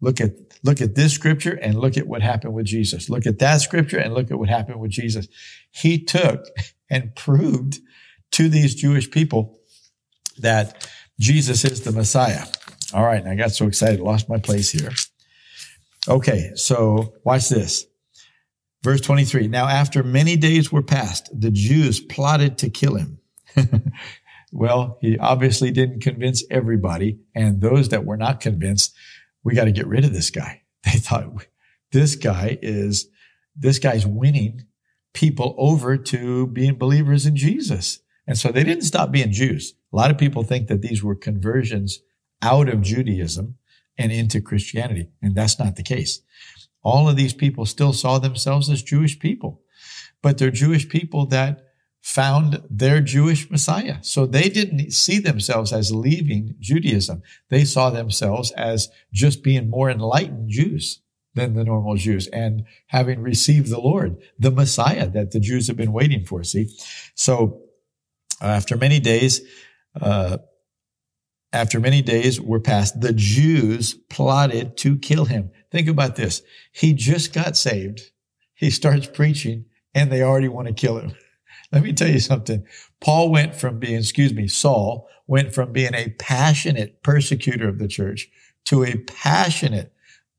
Look 0.00 0.20
at, 0.20 0.32
look 0.62 0.80
at 0.80 0.94
this 0.94 1.12
scripture 1.12 1.54
and 1.54 1.78
look 1.78 1.96
at 1.96 2.06
what 2.06 2.22
happened 2.22 2.54
with 2.54 2.66
Jesus. 2.66 3.08
Look 3.08 3.26
at 3.26 3.38
that 3.38 3.60
scripture 3.60 3.98
and 3.98 4.14
look 4.14 4.30
at 4.30 4.38
what 4.38 4.48
happened 4.48 4.80
with 4.80 4.90
Jesus. 4.90 5.28
He 5.70 6.02
took 6.02 6.46
and 6.90 7.14
proved 7.14 7.80
to 8.38 8.48
these 8.48 8.76
Jewish 8.76 9.10
people 9.10 9.58
that 10.38 10.88
Jesus 11.18 11.64
is 11.64 11.80
the 11.80 11.90
Messiah. 11.90 12.44
All 12.94 13.04
right. 13.04 13.20
And 13.20 13.28
I 13.28 13.34
got 13.34 13.50
so 13.50 13.66
excited, 13.66 13.98
lost 13.98 14.28
my 14.28 14.38
place 14.38 14.70
here. 14.70 14.92
Okay. 16.06 16.52
So 16.54 17.14
watch 17.24 17.48
this. 17.48 17.84
Verse 18.84 19.00
23. 19.00 19.48
Now, 19.48 19.66
after 19.66 20.04
many 20.04 20.36
days 20.36 20.70
were 20.70 20.84
passed, 20.84 21.28
the 21.32 21.50
Jews 21.50 21.98
plotted 21.98 22.58
to 22.58 22.70
kill 22.70 22.94
him. 22.94 23.18
well, 24.52 24.98
he 25.00 25.18
obviously 25.18 25.72
didn't 25.72 26.02
convince 26.02 26.44
everybody. 26.48 27.18
And 27.34 27.60
those 27.60 27.88
that 27.88 28.04
were 28.04 28.16
not 28.16 28.38
convinced, 28.38 28.94
we 29.42 29.54
got 29.54 29.64
to 29.64 29.72
get 29.72 29.88
rid 29.88 30.04
of 30.04 30.12
this 30.12 30.30
guy. 30.30 30.62
They 30.84 31.00
thought 31.00 31.44
this 31.90 32.14
guy 32.14 32.56
is, 32.62 33.08
this 33.56 33.80
guy's 33.80 34.06
winning 34.06 34.62
people 35.12 35.56
over 35.58 35.96
to 35.96 36.46
being 36.46 36.76
believers 36.76 37.26
in 37.26 37.34
Jesus. 37.34 37.98
And 38.28 38.38
so 38.38 38.52
they 38.52 38.62
didn't 38.62 38.84
stop 38.84 39.10
being 39.10 39.32
Jews. 39.32 39.74
A 39.90 39.96
lot 39.96 40.10
of 40.10 40.18
people 40.18 40.42
think 40.42 40.68
that 40.68 40.82
these 40.82 41.02
were 41.02 41.14
conversions 41.14 42.00
out 42.42 42.68
of 42.68 42.82
Judaism 42.82 43.56
and 43.96 44.12
into 44.12 44.42
Christianity. 44.42 45.08
And 45.22 45.34
that's 45.34 45.58
not 45.58 45.76
the 45.76 45.82
case. 45.82 46.20
All 46.82 47.08
of 47.08 47.16
these 47.16 47.32
people 47.32 47.64
still 47.64 47.94
saw 47.94 48.18
themselves 48.18 48.68
as 48.68 48.82
Jewish 48.82 49.18
people, 49.18 49.62
but 50.22 50.36
they're 50.36 50.50
Jewish 50.50 50.88
people 50.88 51.24
that 51.26 51.64
found 52.02 52.62
their 52.70 53.00
Jewish 53.00 53.50
Messiah. 53.50 53.96
So 54.02 54.26
they 54.26 54.50
didn't 54.50 54.92
see 54.92 55.18
themselves 55.18 55.72
as 55.72 55.90
leaving 55.90 56.54
Judaism. 56.60 57.22
They 57.48 57.64
saw 57.64 57.88
themselves 57.88 58.52
as 58.52 58.88
just 59.10 59.42
being 59.42 59.70
more 59.70 59.90
enlightened 59.90 60.50
Jews 60.50 61.00
than 61.34 61.54
the 61.54 61.64
normal 61.64 61.96
Jews 61.96 62.26
and 62.28 62.64
having 62.88 63.20
received 63.20 63.70
the 63.70 63.80
Lord, 63.80 64.18
the 64.38 64.50
Messiah 64.50 65.08
that 65.08 65.30
the 65.30 65.40
Jews 65.40 65.66
have 65.66 65.76
been 65.76 65.92
waiting 65.92 66.24
for. 66.24 66.44
See? 66.44 66.68
So 67.14 67.62
after 68.46 68.76
many 68.76 69.00
days, 69.00 69.40
uh, 70.00 70.38
after 71.52 71.80
many 71.80 72.02
days 72.02 72.40
were 72.40 72.60
passed, 72.60 73.00
the 73.00 73.12
Jews 73.12 73.94
plotted 74.10 74.76
to 74.78 74.98
kill 74.98 75.24
him. 75.24 75.50
Think 75.70 75.88
about 75.88 76.16
this. 76.16 76.42
He 76.72 76.92
just 76.92 77.32
got 77.32 77.56
saved. 77.56 78.10
He 78.54 78.70
starts 78.70 79.06
preaching 79.06 79.66
and 79.94 80.10
they 80.10 80.22
already 80.22 80.48
want 80.48 80.68
to 80.68 80.74
kill 80.74 80.98
him. 80.98 81.12
Let 81.72 81.82
me 81.82 81.92
tell 81.92 82.08
you 82.08 82.20
something. 82.20 82.66
Paul 83.00 83.30
went 83.30 83.54
from 83.54 83.78
being, 83.78 83.98
excuse 83.98 84.32
me, 84.32 84.48
Saul 84.48 85.08
went 85.26 85.54
from 85.54 85.72
being 85.72 85.94
a 85.94 86.10
passionate 86.18 87.02
persecutor 87.02 87.68
of 87.68 87.78
the 87.78 87.88
church 87.88 88.28
to 88.64 88.84
a 88.84 88.96
passionate, 88.96 89.92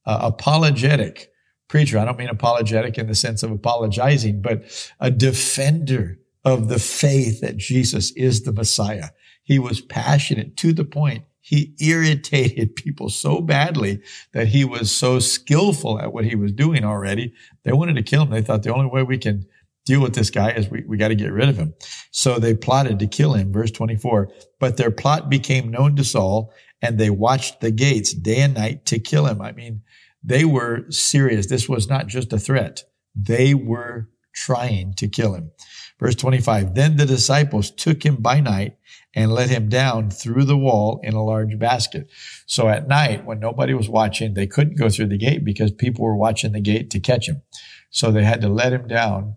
uh, 0.06 0.20
apologetic 0.22 1.32
preacher. 1.68 2.00
I 2.00 2.06
don't 2.06 2.18
mean 2.18 2.30
apologetic 2.30 2.98
in 2.98 3.08
the 3.08 3.16
sense 3.16 3.44
of 3.44 3.52
apologizing, 3.52 4.42
but 4.42 4.64
a 5.00 5.12
defender 5.12 6.20
of 6.46 6.70
the 6.70 6.80
faith 6.80 7.42
that 7.42 7.58
Jesus 7.58 8.12
is 8.12 8.44
the 8.44 8.54
Messiah. 8.54 9.10
He 9.44 9.60
was 9.60 9.82
passionate 9.82 10.56
to 10.58 10.74
the 10.74 10.86
point 10.86 11.24
he 11.50 11.74
irritated 11.80 12.76
people 12.76 13.10
so 13.10 13.42
badly 13.42 14.02
that 14.34 14.50
he 14.50 14.64
was 14.64 14.92
so 14.92 15.18
skillful 15.18 16.00
at 16.00 16.14
what 16.14 16.26
he 16.26 16.36
was 16.36 16.52
doing 16.52 16.84
already. 16.84 17.34
They 17.64 17.72
wanted 17.74 17.96
to 17.96 18.04
kill 18.04 18.22
him. 18.22 18.30
They 18.30 18.44
thought 18.44 18.62
the 18.62 18.72
only 18.72 18.86
way 18.86 19.02
we 19.02 19.18
can 19.18 19.48
deal 19.84 20.00
with 20.00 20.14
this 20.14 20.30
guy 20.30 20.52
is 20.52 20.70
we, 20.70 20.84
we 20.86 20.98
got 20.98 21.08
to 21.08 21.16
get 21.16 21.34
rid 21.34 21.50
of 21.50 21.58
him. 21.58 21.74
So 22.12 22.38
they 22.38 22.54
plotted 22.54 23.00
to 23.00 23.08
kill 23.08 23.34
him. 23.34 23.52
Verse 23.52 23.72
24. 23.72 24.30
But 24.60 24.78
their 24.78 24.92
plot 24.92 25.28
became 25.28 25.72
known 25.72 25.96
to 25.96 26.04
Saul 26.04 26.54
and 26.84 27.00
they 27.00 27.10
watched 27.10 27.62
the 27.62 27.72
gates 27.72 28.14
day 28.14 28.42
and 28.42 28.54
night 28.54 28.86
to 28.86 29.00
kill 29.00 29.26
him. 29.26 29.42
I 29.42 29.52
mean, 29.52 29.82
they 30.24 30.46
were 30.46 30.86
serious. 30.92 31.48
This 31.48 31.68
was 31.68 31.90
not 31.90 32.06
just 32.06 32.32
a 32.32 32.38
threat. 32.38 32.84
They 33.16 33.56
were 33.56 34.08
trying 34.46 34.94
to 34.96 35.08
kill 35.08 35.34
him. 35.34 35.52
Verse 36.00 36.16
25. 36.16 36.76
Then 36.76 36.96
the 36.96 37.06
disciples 37.06 37.72
took 37.72 38.06
him 38.06 38.16
by 38.18 38.40
night 38.40 38.78
and 39.14 39.34
let 39.34 39.50
him 39.50 39.68
down 39.70 40.10
through 40.10 40.46
the 40.46 40.58
wall 40.58 41.00
in 41.04 41.14
a 41.14 41.24
large 41.24 41.60
basket. 41.60 42.10
So 42.46 42.70
at 42.70 42.88
night, 42.88 43.26
when 43.26 43.40
nobody 43.40 43.74
was 43.74 43.90
watching, 43.90 44.34
they 44.34 44.48
couldn't 44.48 44.78
go 44.78 44.90
through 44.90 45.08
the 45.08 45.18
gate 45.18 45.44
because 45.44 45.72
people 45.72 46.06
were 46.06 46.16
watching 46.16 46.54
the 46.54 46.62
gate 46.62 46.90
to 46.92 47.00
catch 47.00 47.28
him. 47.28 47.42
So 47.90 48.12
they 48.12 48.24
had 48.24 48.42
to 48.42 48.50
let 48.50 48.72
him 48.72 48.88
down 48.88 49.36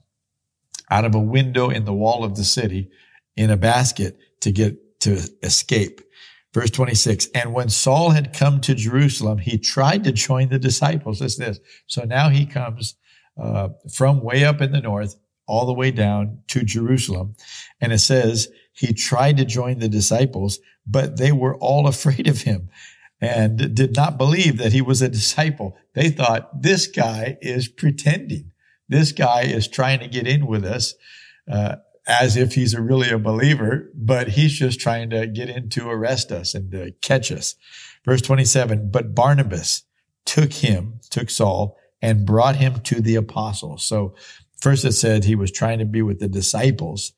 out 0.90 1.04
of 1.04 1.14
a 1.14 1.20
window 1.20 1.70
in 1.70 1.84
the 1.84 1.94
wall 1.94 2.22
of 2.22 2.36
the 2.36 2.44
city 2.44 2.90
in 3.36 3.50
a 3.50 3.56
basket 3.56 4.18
to 4.40 4.52
get 4.52 5.00
to 5.00 5.18
escape. 5.42 6.00
Verse 6.52 6.70
26. 6.70 7.28
And 7.34 7.54
when 7.54 7.70
Saul 7.70 8.10
had 8.10 8.36
come 8.36 8.60
to 8.60 8.74
Jerusalem, 8.74 9.38
he 9.38 9.58
tried 9.58 10.04
to 10.04 10.12
join 10.12 10.50
the 10.50 10.58
disciples. 10.58 11.20
Listen 11.20 11.46
this. 11.46 11.60
So 11.86 12.04
now 12.04 12.28
he 12.28 12.44
comes 12.44 12.94
uh, 13.40 13.70
from 13.92 14.20
way 14.20 14.44
up 14.44 14.60
in 14.60 14.72
the 14.72 14.80
north 14.80 15.16
all 15.46 15.66
the 15.66 15.72
way 15.72 15.90
down 15.90 16.38
to 16.48 16.62
Jerusalem. 16.62 17.34
And 17.80 17.92
it 17.92 17.98
says 17.98 18.48
he 18.72 18.92
tried 18.92 19.36
to 19.38 19.44
join 19.44 19.78
the 19.78 19.88
disciples, 19.88 20.58
but 20.86 21.18
they 21.18 21.32
were 21.32 21.56
all 21.56 21.86
afraid 21.88 22.26
of 22.26 22.42
him 22.42 22.70
and 23.20 23.74
did 23.74 23.94
not 23.94 24.18
believe 24.18 24.58
that 24.58 24.72
he 24.72 24.82
was 24.82 25.00
a 25.00 25.08
disciple. 25.08 25.76
They 25.94 26.10
thought 26.10 26.62
this 26.62 26.86
guy 26.86 27.38
is 27.40 27.68
pretending. 27.68 28.50
This 28.88 29.12
guy 29.12 29.42
is 29.42 29.68
trying 29.68 30.00
to 30.00 30.08
get 30.08 30.26
in 30.26 30.46
with 30.46 30.64
us 30.64 30.94
uh, 31.50 31.76
as 32.06 32.36
if 32.36 32.54
he's 32.54 32.74
a 32.74 32.82
really 32.82 33.10
a 33.10 33.18
believer, 33.18 33.90
but 33.94 34.30
he's 34.30 34.52
just 34.52 34.80
trying 34.80 35.10
to 35.10 35.26
get 35.26 35.48
in 35.48 35.68
to 35.70 35.88
arrest 35.88 36.32
us 36.32 36.54
and 36.54 36.70
to 36.72 36.92
catch 37.00 37.30
us. 37.30 37.54
Verse 38.04 38.20
27, 38.22 38.90
but 38.90 39.14
Barnabas 39.14 39.84
took 40.24 40.52
him, 40.52 41.00
took 41.08 41.30
Saul, 41.30 41.76
and 42.02 42.26
brought 42.26 42.56
him 42.56 42.80
to 42.80 43.00
the 43.00 43.14
apostles. 43.14 43.84
So 43.84 44.14
first 44.60 44.84
it 44.84 44.92
said 44.92 45.24
he 45.24 45.36
was 45.36 45.50
trying 45.50 45.78
to 45.78 45.86
be 45.86 46.02
with 46.02 46.18
the 46.18 46.28
disciples 46.28 47.12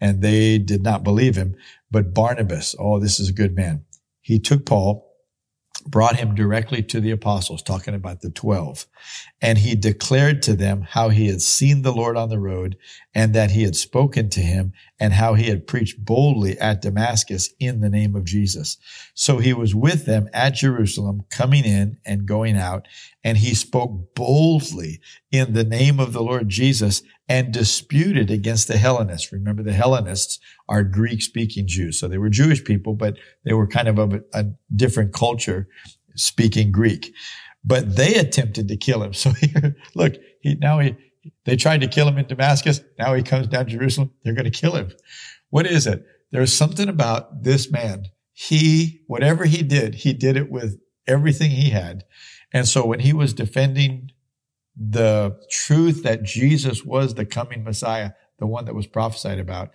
and 0.00 0.22
they 0.22 0.58
did 0.58 0.82
not 0.82 1.02
believe 1.02 1.36
him. 1.36 1.56
But 1.90 2.14
Barnabas, 2.14 2.74
oh, 2.78 3.00
this 3.00 3.18
is 3.18 3.28
a 3.28 3.34
good 3.34 3.54
man. 3.54 3.84
He 4.20 4.38
took 4.38 4.64
Paul 4.64 5.08
brought 5.86 6.16
him 6.16 6.34
directly 6.34 6.82
to 6.82 7.00
the 7.00 7.10
apostles, 7.10 7.62
talking 7.62 7.94
about 7.94 8.20
the 8.20 8.30
12. 8.30 8.86
And 9.40 9.58
he 9.58 9.74
declared 9.74 10.42
to 10.42 10.54
them 10.54 10.82
how 10.82 11.08
he 11.08 11.28
had 11.28 11.40
seen 11.40 11.82
the 11.82 11.92
Lord 11.92 12.16
on 12.16 12.28
the 12.28 12.38
road 12.38 12.76
and 13.18 13.34
that 13.34 13.50
he 13.50 13.64
had 13.64 13.74
spoken 13.74 14.30
to 14.30 14.38
him 14.38 14.72
and 15.00 15.12
how 15.12 15.34
he 15.34 15.48
had 15.48 15.66
preached 15.66 16.04
boldly 16.04 16.56
at 16.60 16.80
Damascus 16.80 17.52
in 17.58 17.80
the 17.80 17.90
name 17.90 18.14
of 18.14 18.24
Jesus. 18.24 18.76
So 19.12 19.38
he 19.38 19.52
was 19.52 19.74
with 19.74 20.06
them 20.06 20.28
at 20.32 20.54
Jerusalem, 20.54 21.24
coming 21.28 21.64
in 21.64 21.98
and 22.06 22.26
going 22.26 22.56
out, 22.56 22.86
and 23.24 23.36
he 23.36 23.56
spoke 23.56 24.14
boldly 24.14 25.00
in 25.32 25.52
the 25.52 25.64
name 25.64 25.98
of 25.98 26.12
the 26.12 26.22
Lord 26.22 26.48
Jesus 26.48 27.02
and 27.28 27.52
disputed 27.52 28.30
against 28.30 28.68
the 28.68 28.78
Hellenists. 28.78 29.32
Remember, 29.32 29.64
the 29.64 29.72
Hellenists 29.72 30.38
are 30.68 30.84
Greek 30.84 31.20
speaking 31.20 31.66
Jews. 31.66 31.98
So 31.98 32.06
they 32.06 32.18
were 32.18 32.30
Jewish 32.30 32.62
people, 32.62 32.94
but 32.94 33.16
they 33.44 33.52
were 33.52 33.66
kind 33.66 33.88
of 33.88 33.98
a, 33.98 34.22
a 34.32 34.44
different 34.76 35.12
culture 35.12 35.66
speaking 36.14 36.70
Greek. 36.70 37.12
But 37.64 37.96
they 37.96 38.14
attempted 38.14 38.68
to 38.68 38.76
kill 38.76 39.02
him. 39.02 39.12
So 39.12 39.30
here, 39.30 39.74
look, 39.96 40.14
he, 40.40 40.54
now 40.54 40.78
he, 40.78 40.94
they 41.44 41.56
tried 41.56 41.80
to 41.80 41.88
kill 41.88 42.08
him 42.08 42.18
in 42.18 42.26
Damascus. 42.26 42.80
Now 42.98 43.14
he 43.14 43.22
comes 43.22 43.46
down 43.46 43.66
to 43.66 43.72
Jerusalem. 43.72 44.12
They're 44.22 44.34
going 44.34 44.50
to 44.50 44.50
kill 44.50 44.74
him. 44.74 44.92
What 45.50 45.66
is 45.66 45.86
it? 45.86 46.04
There's 46.30 46.52
something 46.52 46.88
about 46.88 47.42
this 47.42 47.70
man. 47.70 48.06
He, 48.32 49.02
whatever 49.06 49.46
he 49.46 49.62
did, 49.62 49.96
he 49.96 50.12
did 50.12 50.36
it 50.36 50.50
with 50.50 50.78
everything 51.06 51.50
he 51.50 51.70
had. 51.70 52.04
And 52.52 52.68
so 52.68 52.86
when 52.86 53.00
he 53.00 53.12
was 53.12 53.32
defending 53.32 54.10
the 54.76 55.38
truth 55.50 56.02
that 56.04 56.22
Jesus 56.22 56.84
was 56.84 57.14
the 57.14 57.26
coming 57.26 57.64
Messiah, 57.64 58.12
the 58.38 58.46
one 58.46 58.64
that 58.66 58.74
was 58.74 58.86
prophesied 58.86 59.38
about, 59.38 59.70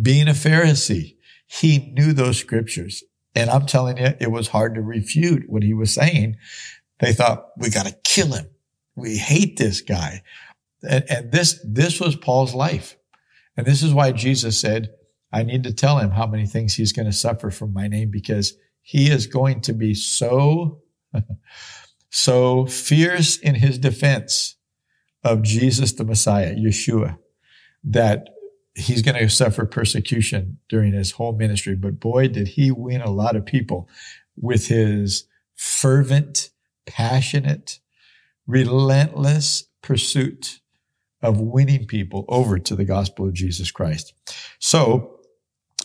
being 0.00 0.28
a 0.28 0.32
Pharisee, 0.32 1.16
he 1.46 1.92
knew 1.92 2.12
those 2.12 2.38
scriptures. 2.38 3.04
And 3.34 3.48
I'm 3.50 3.66
telling 3.66 3.98
you, 3.98 4.14
it 4.20 4.30
was 4.30 4.48
hard 4.48 4.74
to 4.74 4.82
refute 4.82 5.48
what 5.48 5.62
he 5.62 5.74
was 5.74 5.92
saying. 5.92 6.36
They 6.98 7.12
thought, 7.12 7.46
we 7.56 7.70
got 7.70 7.86
to 7.86 7.96
kill 8.04 8.32
him. 8.32 8.46
We 8.96 9.16
hate 9.16 9.56
this 9.56 9.80
guy. 9.80 10.22
And, 10.88 11.04
and 11.08 11.32
this, 11.32 11.60
this 11.64 12.00
was 12.00 12.16
Paul's 12.16 12.54
life. 12.54 12.96
And 13.56 13.66
this 13.66 13.82
is 13.82 13.92
why 13.92 14.12
Jesus 14.12 14.58
said, 14.58 14.90
I 15.32 15.42
need 15.42 15.64
to 15.64 15.72
tell 15.72 15.98
him 15.98 16.10
how 16.10 16.26
many 16.26 16.46
things 16.46 16.74
he's 16.74 16.92
going 16.92 17.06
to 17.06 17.12
suffer 17.12 17.50
from 17.50 17.72
my 17.72 17.88
name 17.88 18.10
because 18.10 18.54
he 18.82 19.10
is 19.10 19.26
going 19.26 19.60
to 19.62 19.72
be 19.72 19.94
so 19.94 20.82
so 22.10 22.66
fierce 22.66 23.38
in 23.38 23.54
his 23.54 23.78
defense 23.78 24.56
of 25.22 25.42
Jesus 25.42 25.92
the 25.92 26.04
Messiah, 26.04 26.54
Yeshua, 26.54 27.18
that 27.84 28.30
he's 28.74 29.02
going 29.02 29.18
to 29.18 29.28
suffer 29.28 29.64
persecution 29.64 30.58
during 30.68 30.92
his 30.92 31.12
whole 31.12 31.36
ministry. 31.36 31.74
But 31.74 32.00
boy, 32.00 32.28
did 32.28 32.48
he 32.48 32.70
win 32.70 33.00
a 33.00 33.10
lot 33.10 33.36
of 33.36 33.46
people 33.46 33.88
with 34.36 34.68
his 34.68 35.24
fervent, 35.54 36.50
passionate, 36.86 37.78
relentless 38.46 39.64
pursuit 39.82 40.59
of 41.22 41.40
winning 41.40 41.86
people 41.86 42.24
over 42.28 42.58
to 42.58 42.74
the 42.74 42.84
gospel 42.84 43.26
of 43.26 43.34
Jesus 43.34 43.70
Christ. 43.70 44.14
So 44.58 45.20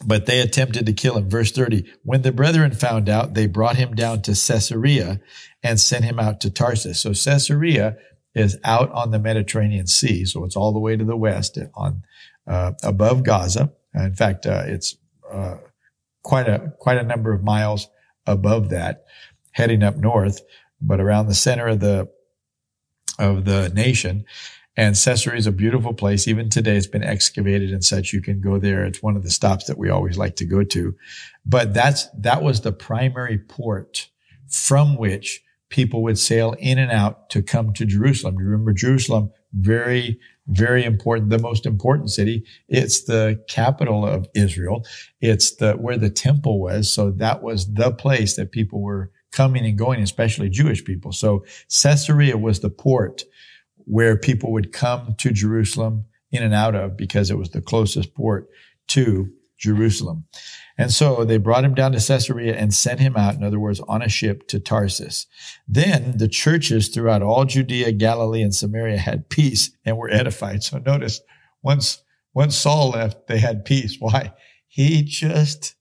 but 0.03 0.25
they 0.25 0.41
attempted 0.41 0.85
to 0.85 0.93
kill 0.93 1.17
him. 1.17 1.29
Verse 1.29 1.51
30. 1.51 1.85
When 2.03 2.21
the 2.21 2.31
brethren 2.31 2.73
found 2.73 3.07
out, 3.07 3.33
they 3.33 3.47
brought 3.47 3.77
him 3.77 3.95
down 3.95 4.21
to 4.23 4.31
Caesarea 4.31 5.21
and 5.63 5.79
sent 5.79 6.03
him 6.03 6.19
out 6.19 6.41
to 6.41 6.49
Tarsus. 6.49 6.99
So 6.99 7.09
Caesarea 7.13 7.97
is 8.33 8.57
out 8.63 8.91
on 8.91 9.11
the 9.11 9.19
Mediterranean 9.19 9.87
Sea. 9.87 10.25
So 10.25 10.43
it's 10.43 10.57
all 10.57 10.73
the 10.73 10.79
way 10.79 10.97
to 10.97 11.05
the 11.05 11.15
west 11.15 11.57
on, 11.75 12.03
uh, 12.45 12.73
above 12.83 13.23
Gaza. 13.23 13.71
In 13.93 14.13
fact, 14.13 14.45
uh, 14.45 14.63
it's, 14.65 14.98
uh, 15.31 15.57
quite 16.24 16.50
a, 16.50 16.74
quite 16.79 16.98
a 16.98 17.03
number 17.03 17.31
of 17.31 17.43
miles 17.43 17.87
above 18.25 18.69
that 18.69 19.05
heading 19.51 19.83
up 19.83 19.95
north, 19.95 20.41
but 20.81 21.00
around 21.00 21.27
the 21.27 21.33
center 21.33 21.67
of 21.67 21.79
the, 21.79 22.09
of 23.17 23.45
the 23.45 23.69
nation. 23.69 24.25
And 24.77 24.96
Caesarea 24.96 25.38
is 25.38 25.48
a 25.48 25.51
beautiful 25.51 25.94
place. 25.94 26.27
Even 26.27 26.50
today, 26.50 26.75
it's 26.75 26.88
been 26.88 27.03
excavated 27.03 27.72
and 27.72 27.83
such. 27.83 28.11
You 28.11 28.22
can 28.22 28.42
go 28.42 28.59
there. 28.59 28.83
It's 28.83 29.01
one 29.01 29.16
of 29.16 29.24
the 29.24 29.31
stops 29.31 29.66
that 29.66 29.77
we 29.77 29.90
always 29.90 30.18
like 30.18 30.35
to 30.38 30.46
go 30.46 30.64
to. 30.64 30.96
But 31.46 31.74
that's, 31.74 32.07
that 32.18 32.44
was 32.44 32.61
the 32.61 32.74
primary 32.74 33.38
port 33.38 34.09
from 34.50 34.98
which 34.98 35.42
people 35.70 36.03
would 36.03 36.20
sail 36.20 36.55
in 36.59 36.77
and 36.77 36.92
out 36.92 37.29
to 37.29 37.42
come 37.42 37.74
to 37.74 37.85
Jerusalem. 37.85 38.35
You 38.38 38.46
remember 38.46 38.74
Jerusalem, 38.74 39.31
very, 39.53 40.20
very 40.48 40.83
important, 40.83 41.29
the 41.29 41.40
most 41.40 41.66
important 41.66 42.11
city. 42.11 42.46
It's 42.68 43.03
the 43.05 43.44
capital 43.48 44.05
of 44.05 44.27
Israel. 44.35 44.85
It's 45.22 45.55
the, 45.55 45.74
where 45.74 45.98
the 45.98 46.09
temple 46.09 46.59
was. 46.59 46.92
So 46.92 47.11
that 47.11 47.42
was 47.42 47.74
the 47.74 47.92
place 47.92 48.35
that 48.35 48.51
people 48.51 48.81
were 48.81 49.11
coming 49.31 49.66
and 49.66 49.77
going, 49.77 50.01
especially 50.01 50.50
Jewish 50.50 50.83
people. 50.83 51.11
So 51.11 51.46
Caesarea 51.81 52.38
was 52.38 52.59
the 52.59 52.70
port 52.70 53.24
where 53.85 54.17
people 54.17 54.51
would 54.51 54.71
come 54.71 55.15
to 55.19 55.31
Jerusalem 55.31 56.05
in 56.31 56.43
and 56.43 56.53
out 56.53 56.75
of 56.75 56.98
because 56.98 57.31
it 57.31 57.37
was 57.37 57.50
the 57.50 57.61
closest 57.61 58.13
port 58.13 58.50
to 58.87 59.31
Jerusalem. 59.57 60.25
And 60.77 60.91
so 60.91 61.24
they 61.24 61.37
brought 61.37 61.63
him 61.63 61.74
down 61.74 61.93
to 61.93 62.05
Caesarea 62.05 62.55
and 62.55 62.74
sent 62.74 63.00
him 63.00 63.15
out, 63.15 63.35
in 63.35 63.43
other 63.43 63.59
words, 63.59 63.79
on 63.87 64.01
a 64.01 64.09
ship 64.09 64.48
to 64.50 64.59
Tarsus. 64.59 65.27
Then 65.67 66.17
the 66.17 66.27
churches 66.27 66.89
throughout 66.89 67.21
all 67.21 67.45
Judea, 67.45 67.93
Galilee, 67.93 68.41
and 68.41 68.53
Samaria 68.53 68.98
had 68.98 69.29
peace 69.29 69.71
and 69.85 69.98
were 69.98 70.09
edified. 70.09 70.63
So 70.63 70.79
notice 70.79 71.21
once, 71.61 72.03
once 72.33 72.57
Saul 72.57 72.89
left, 72.89 73.27
they 73.27 73.37
had 73.37 73.63
peace. 73.63 73.95
Why? 74.00 74.33
He 74.67 75.03
just, 75.03 75.75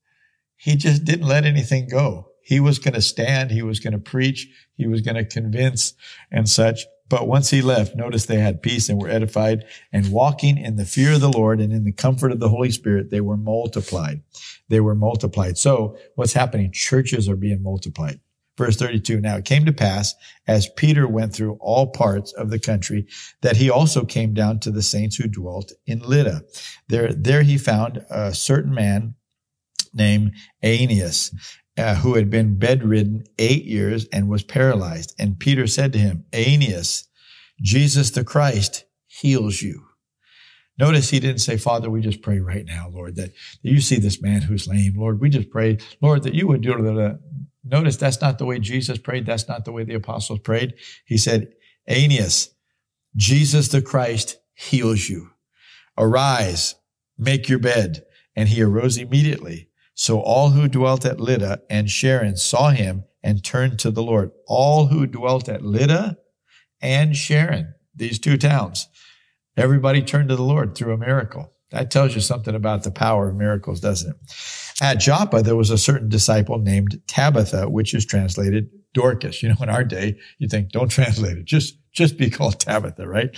he 0.55 0.77
just 0.77 1.03
didn't 1.03 1.27
let 1.27 1.43
anything 1.43 1.89
go. 1.89 2.29
He 2.41 2.61
was 2.61 2.79
going 2.79 2.93
to 2.93 3.01
stand. 3.01 3.51
He 3.51 3.63
was 3.63 3.81
going 3.81 3.93
to 3.93 3.99
preach. 3.99 4.47
He 4.75 4.87
was 4.87 5.01
going 5.01 5.15
to 5.15 5.25
convince 5.25 5.93
and 6.31 6.47
such. 6.47 6.85
But 7.07 7.27
once 7.27 7.51
he 7.51 7.61
left, 7.61 7.95
notice 7.95 8.25
they 8.25 8.39
had 8.39 8.63
peace 8.63 8.89
and 8.89 8.99
were 8.99 9.09
edified 9.09 9.65
and 9.93 10.11
walking 10.11 10.57
in 10.57 10.75
the 10.75 10.85
fear 10.85 11.13
of 11.13 11.21
the 11.21 11.31
Lord 11.31 11.59
and 11.61 11.71
in 11.71 11.83
the 11.83 11.91
comfort 11.91 12.31
of 12.31 12.39
the 12.39 12.49
Holy 12.49 12.71
Spirit, 12.71 13.11
they 13.11 13.21
were 13.21 13.37
multiplied. 13.37 14.21
They 14.69 14.79
were 14.79 14.95
multiplied. 14.95 15.57
So 15.57 15.97
what's 16.15 16.33
happening? 16.33 16.71
Churches 16.71 17.29
are 17.29 17.35
being 17.35 17.61
multiplied. 17.61 18.19
Verse 18.57 18.77
32. 18.77 19.19
Now 19.19 19.35
it 19.35 19.45
came 19.45 19.65
to 19.65 19.73
pass 19.73 20.15
as 20.47 20.69
Peter 20.69 21.07
went 21.07 21.33
through 21.33 21.57
all 21.59 21.87
parts 21.87 22.31
of 22.33 22.49
the 22.49 22.59
country 22.59 23.05
that 23.41 23.57
he 23.57 23.69
also 23.69 24.05
came 24.05 24.33
down 24.33 24.59
to 24.61 24.71
the 24.71 24.81
saints 24.81 25.17
who 25.17 25.27
dwelt 25.27 25.73
in 25.85 25.99
Lydda. 25.99 26.41
There, 26.87 27.13
there 27.13 27.43
he 27.43 27.57
found 27.57 28.05
a 28.09 28.33
certain 28.33 28.73
man 28.73 29.15
named 29.93 30.33
Aeneas, 30.63 31.31
uh, 31.77 31.95
who 31.95 32.15
had 32.15 32.29
been 32.29 32.57
bedridden 32.57 33.23
eight 33.37 33.65
years 33.65 34.07
and 34.11 34.29
was 34.29 34.43
paralyzed. 34.43 35.13
And 35.19 35.39
Peter 35.39 35.67
said 35.67 35.93
to 35.93 35.99
him, 35.99 36.25
Aeneas, 36.33 37.07
Jesus 37.61 38.11
the 38.11 38.23
Christ 38.23 38.85
heals 39.07 39.61
you. 39.61 39.85
Notice 40.77 41.09
he 41.09 41.19
didn't 41.19 41.39
say, 41.39 41.55
Father, 41.57 41.89
we 41.89 42.01
just 42.01 42.21
pray 42.21 42.39
right 42.39 42.65
now, 42.65 42.89
Lord, 42.91 43.15
that, 43.15 43.31
you 43.61 43.79
see 43.79 43.97
this 43.97 44.21
man 44.21 44.41
who's 44.41 44.67
lame. 44.67 44.93
Lord, 44.97 45.21
we 45.21 45.29
just 45.29 45.49
pray, 45.49 45.77
Lord, 46.01 46.23
that 46.23 46.33
you 46.33 46.47
would 46.47 46.61
do 46.61 46.73
that. 46.73 47.19
Notice 47.63 47.95
that's 47.95 48.21
not 48.21 48.37
the 48.37 48.45
way 48.45 48.59
Jesus 48.59 48.97
prayed. 48.97 49.25
That's 49.25 49.47
not 49.47 49.65
the 49.65 49.71
way 49.71 49.83
the 49.83 49.95
apostles 49.95 50.39
prayed. 50.39 50.75
He 51.05 51.17
said, 51.17 51.53
Aeneas, 51.89 52.53
Jesus 53.15 53.69
the 53.69 53.81
Christ 53.81 54.37
heals 54.53 55.09
you. 55.09 55.31
Arise, 55.97 56.75
make 57.17 57.47
your 57.47 57.59
bed. 57.59 58.03
And 58.35 58.49
he 58.49 58.61
arose 58.61 58.97
immediately. 58.97 59.69
So 59.95 60.19
all 60.19 60.49
who 60.49 60.67
dwelt 60.67 61.05
at 61.05 61.19
Lydda 61.19 61.61
and 61.69 61.89
Sharon 61.89 62.35
saw 62.35 62.69
him 62.69 63.05
and 63.23 63.43
turned 63.43 63.79
to 63.79 63.91
the 63.91 64.03
Lord. 64.03 64.31
All 64.45 64.87
who 64.87 65.07
dwelt 65.07 65.49
at 65.49 65.63
Lydda 65.63 66.17
and 66.81 67.15
Sharon, 67.15 67.73
these 67.95 68.19
two 68.19 68.37
towns, 68.37 68.87
everybody 69.57 70.03
turned 70.03 70.29
to 70.29 70.35
the 70.35 70.43
Lord 70.43 70.75
through 70.75 70.93
a 70.93 70.97
miracle. 70.97 71.53
That 71.71 71.89
tells 71.89 72.13
you 72.13 72.21
something 72.21 72.53
about 72.53 72.83
the 72.83 72.91
power 72.91 73.29
of 73.29 73.35
miracles, 73.35 73.79
doesn't 73.79 74.11
it? 74.11 74.15
At 74.81 74.99
Joppa, 74.99 75.41
there 75.41 75.55
was 75.55 75.71
a 75.71 75.77
certain 75.77 76.09
disciple 76.09 76.59
named 76.59 77.01
Tabitha, 77.07 77.69
which 77.69 77.93
is 77.93 78.05
translated 78.05 78.69
Dorcas. 78.93 79.41
You 79.41 79.49
know, 79.49 79.55
in 79.61 79.69
our 79.69 79.83
day, 79.83 80.17
you 80.37 80.47
think, 80.47 80.71
don't 80.71 80.89
translate 80.89 81.37
it. 81.37 81.45
Just, 81.45 81.77
just 81.93 82.17
be 82.17 82.29
called 82.29 82.59
Tabitha, 82.59 83.07
right? 83.07 83.29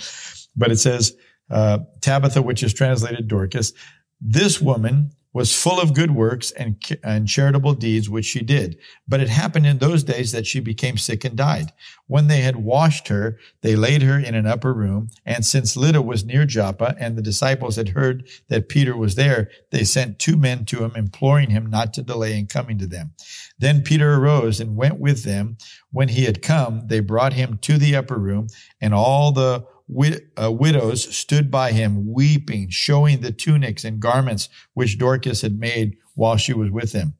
But 0.56 0.72
it 0.72 0.78
says, 0.78 1.16
uh, 1.50 1.78
Tabitha, 2.00 2.42
which 2.42 2.62
is 2.62 2.74
translated 2.74 3.28
Dorcas. 3.28 3.72
This 4.20 4.60
woman 4.60 5.12
was 5.32 5.54
full 5.54 5.78
of 5.78 5.94
good 5.94 6.12
works 6.12 6.50
and, 6.52 6.82
and 7.04 7.28
charitable 7.28 7.74
deeds 7.74 8.08
which 8.08 8.24
she 8.24 8.40
did. 8.40 8.78
But 9.06 9.20
it 9.20 9.28
happened 9.28 9.66
in 9.66 9.78
those 9.78 10.02
days 10.02 10.32
that 10.32 10.46
she 10.46 10.58
became 10.58 10.96
sick 10.96 11.24
and 11.24 11.36
died. 11.36 11.72
When 12.06 12.28
they 12.28 12.40
had 12.40 12.56
washed 12.56 13.08
her, 13.08 13.38
they 13.60 13.76
laid 13.76 14.02
her 14.02 14.18
in 14.18 14.34
an 14.34 14.46
upper 14.46 14.72
room. 14.72 15.10
And 15.26 15.44
since 15.44 15.76
Lydda 15.76 16.00
was 16.00 16.24
near 16.24 16.46
Joppa 16.46 16.96
and 16.98 17.16
the 17.16 17.22
disciples 17.22 17.76
had 17.76 17.90
heard 17.90 18.26
that 18.48 18.70
Peter 18.70 18.96
was 18.96 19.16
there, 19.16 19.50
they 19.70 19.84
sent 19.84 20.18
two 20.18 20.36
men 20.36 20.64
to 20.66 20.82
him, 20.82 20.92
imploring 20.96 21.50
him 21.50 21.66
not 21.66 21.92
to 21.94 22.02
delay 22.02 22.38
in 22.38 22.46
coming 22.46 22.78
to 22.78 22.86
them. 22.86 23.12
Then 23.58 23.82
Peter 23.82 24.14
arose 24.14 24.60
and 24.60 24.76
went 24.76 24.98
with 24.98 25.24
them. 25.24 25.58
When 25.90 26.08
he 26.08 26.24
had 26.24 26.42
come, 26.42 26.86
they 26.86 27.00
brought 27.00 27.34
him 27.34 27.58
to 27.62 27.76
the 27.76 27.96
upper 27.96 28.18
room 28.18 28.48
and 28.80 28.94
all 28.94 29.32
the 29.32 29.66
wid- 29.88 30.30
uh, 30.40 30.52
widows 30.52 31.16
stood 31.16 31.50
by 31.50 31.72
him, 31.72 32.12
weeping, 32.12 32.68
showing 32.70 33.20
the 33.20 33.32
tunics 33.32 33.84
and 33.84 34.00
garments 34.00 34.48
which 34.74 34.98
Dorcas 34.98 35.42
had 35.42 35.58
made 35.58 35.96
while 36.14 36.36
she 36.36 36.52
was 36.52 36.70
with 36.70 36.92
him. 36.92 37.14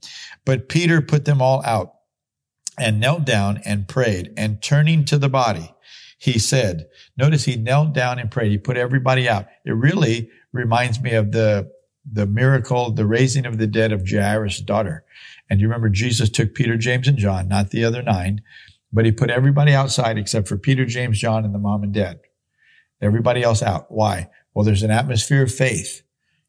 But 0.45 0.69
Peter 0.69 1.01
put 1.01 1.25
them 1.25 1.41
all 1.41 1.63
out 1.65 1.95
and 2.79 3.01
knelt 3.01 3.25
down 3.25 3.61
and 3.65 3.89
prayed. 3.89 4.33
And 4.37 4.63
turning 4.63 5.05
to 5.07 5.19
the 5.19 5.29
body, 5.29 5.75
he 6.19 6.39
said, 6.39 6.87
notice 7.17 7.45
he 7.45 7.57
knelt 7.57 7.93
down 7.93 8.19
and 8.19 8.31
prayed. 8.31 8.51
He 8.51 8.59
put 8.59 8.77
everybody 8.77 9.29
out. 9.29 9.47
It 9.65 9.73
really 9.73 10.31
reminds 10.53 11.01
me 11.01 11.15
of 11.15 11.33
the, 11.33 11.71
the 12.11 12.27
miracle, 12.27 12.91
the 12.91 13.07
raising 13.07 13.47
of 13.47 13.59
the 13.59 13.67
dead 13.67 13.93
of 13.93 14.09
Jairus' 14.09 14.61
daughter. 14.61 15.05
And 15.49 15.61
you 15.61 15.67
remember 15.67 15.89
Jesus 15.89 16.29
took 16.29 16.55
Peter, 16.55 16.77
James, 16.77 17.09
and 17.09 17.19
John, 17.19 17.49
not 17.49 17.71
the 17.71 17.85
other 17.85 18.03
nine, 18.03 18.43
but 18.93 19.05
he 19.05 19.13
put 19.13 19.31
everybody 19.31 19.73
outside 19.73 20.19
except 20.19 20.49
for 20.49 20.57
Peter, 20.57 20.85
James, 20.85 21.19
John, 21.19 21.45
and 21.45 21.55
the 21.55 21.59
mom 21.59 21.83
and 21.83 21.93
dad 21.93 22.21
everybody 23.01 23.43
else 23.43 23.63
out. 23.63 23.87
Why? 23.91 24.29
Well, 24.55 24.65
there's 24.65 24.83
an 24.83 24.91
atmosphere 24.91 25.43
of 25.43 25.53
faith. 25.53 26.03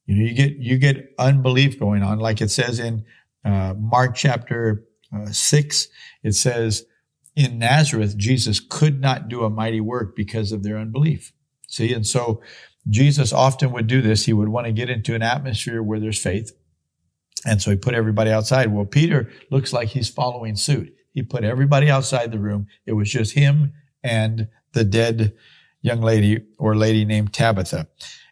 You 0.06 0.16
know, 0.16 0.28
you 0.28 0.34
get 0.34 0.54
you 0.58 0.78
get 0.78 1.14
unbelief 1.20 1.80
going 1.80 2.02
on, 2.02 2.20
like 2.20 2.42
it 2.42 2.50
says 2.50 2.80
in 2.80 3.06
uh, 3.46 3.76
Mark 3.78 4.16
chapter 4.16 4.86
uh, 5.14 5.28
six. 5.28 5.88
It 6.24 6.34
says 6.34 6.86
in 7.36 7.60
Nazareth, 7.60 8.18
Jesus 8.18 8.60
could 8.60 9.00
not 9.00 9.30
do 9.30 9.44
a 9.44 9.50
mighty 9.50 9.80
work 9.80 10.16
because 10.16 10.52
of 10.52 10.64
their 10.64 10.78
unbelief. 10.78 11.32
See, 11.68 11.94
and 11.94 12.06
so 12.06 12.42
Jesus 12.90 13.32
often 13.32 13.72
would 13.72 13.88
do 13.88 14.02
this. 14.02 14.26
He 14.26 14.34
would 14.34 14.50
want 14.50 14.66
to 14.66 14.74
get 14.74 14.90
into 14.90 15.14
an 15.14 15.22
atmosphere 15.22 15.84
where 15.84 16.00
there's 16.00 16.22
faith. 16.22 16.52
And 17.46 17.62
so 17.62 17.72
he 17.72 17.78
put 17.78 17.94
everybody 17.94 18.32
outside. 18.32 18.74
Well, 18.74 18.86
Peter 18.86 19.32
looks 19.52 19.72
like 19.72 19.90
he's 19.90 20.10
following 20.10 20.56
suit. 20.56 20.94
He 21.14 21.24
put 21.24 21.44
everybody 21.44 21.90
outside 21.90 22.32
the 22.32 22.40
room. 22.40 22.68
It 22.86 22.94
was 22.94 23.10
just 23.10 23.34
him 23.34 23.74
and 24.04 24.48
the 24.74 24.84
dead 24.84 25.34
young 25.82 26.02
lady 26.02 26.46
or 26.58 26.76
lady 26.76 27.06
named 27.06 27.34
Tabitha. 27.34 27.88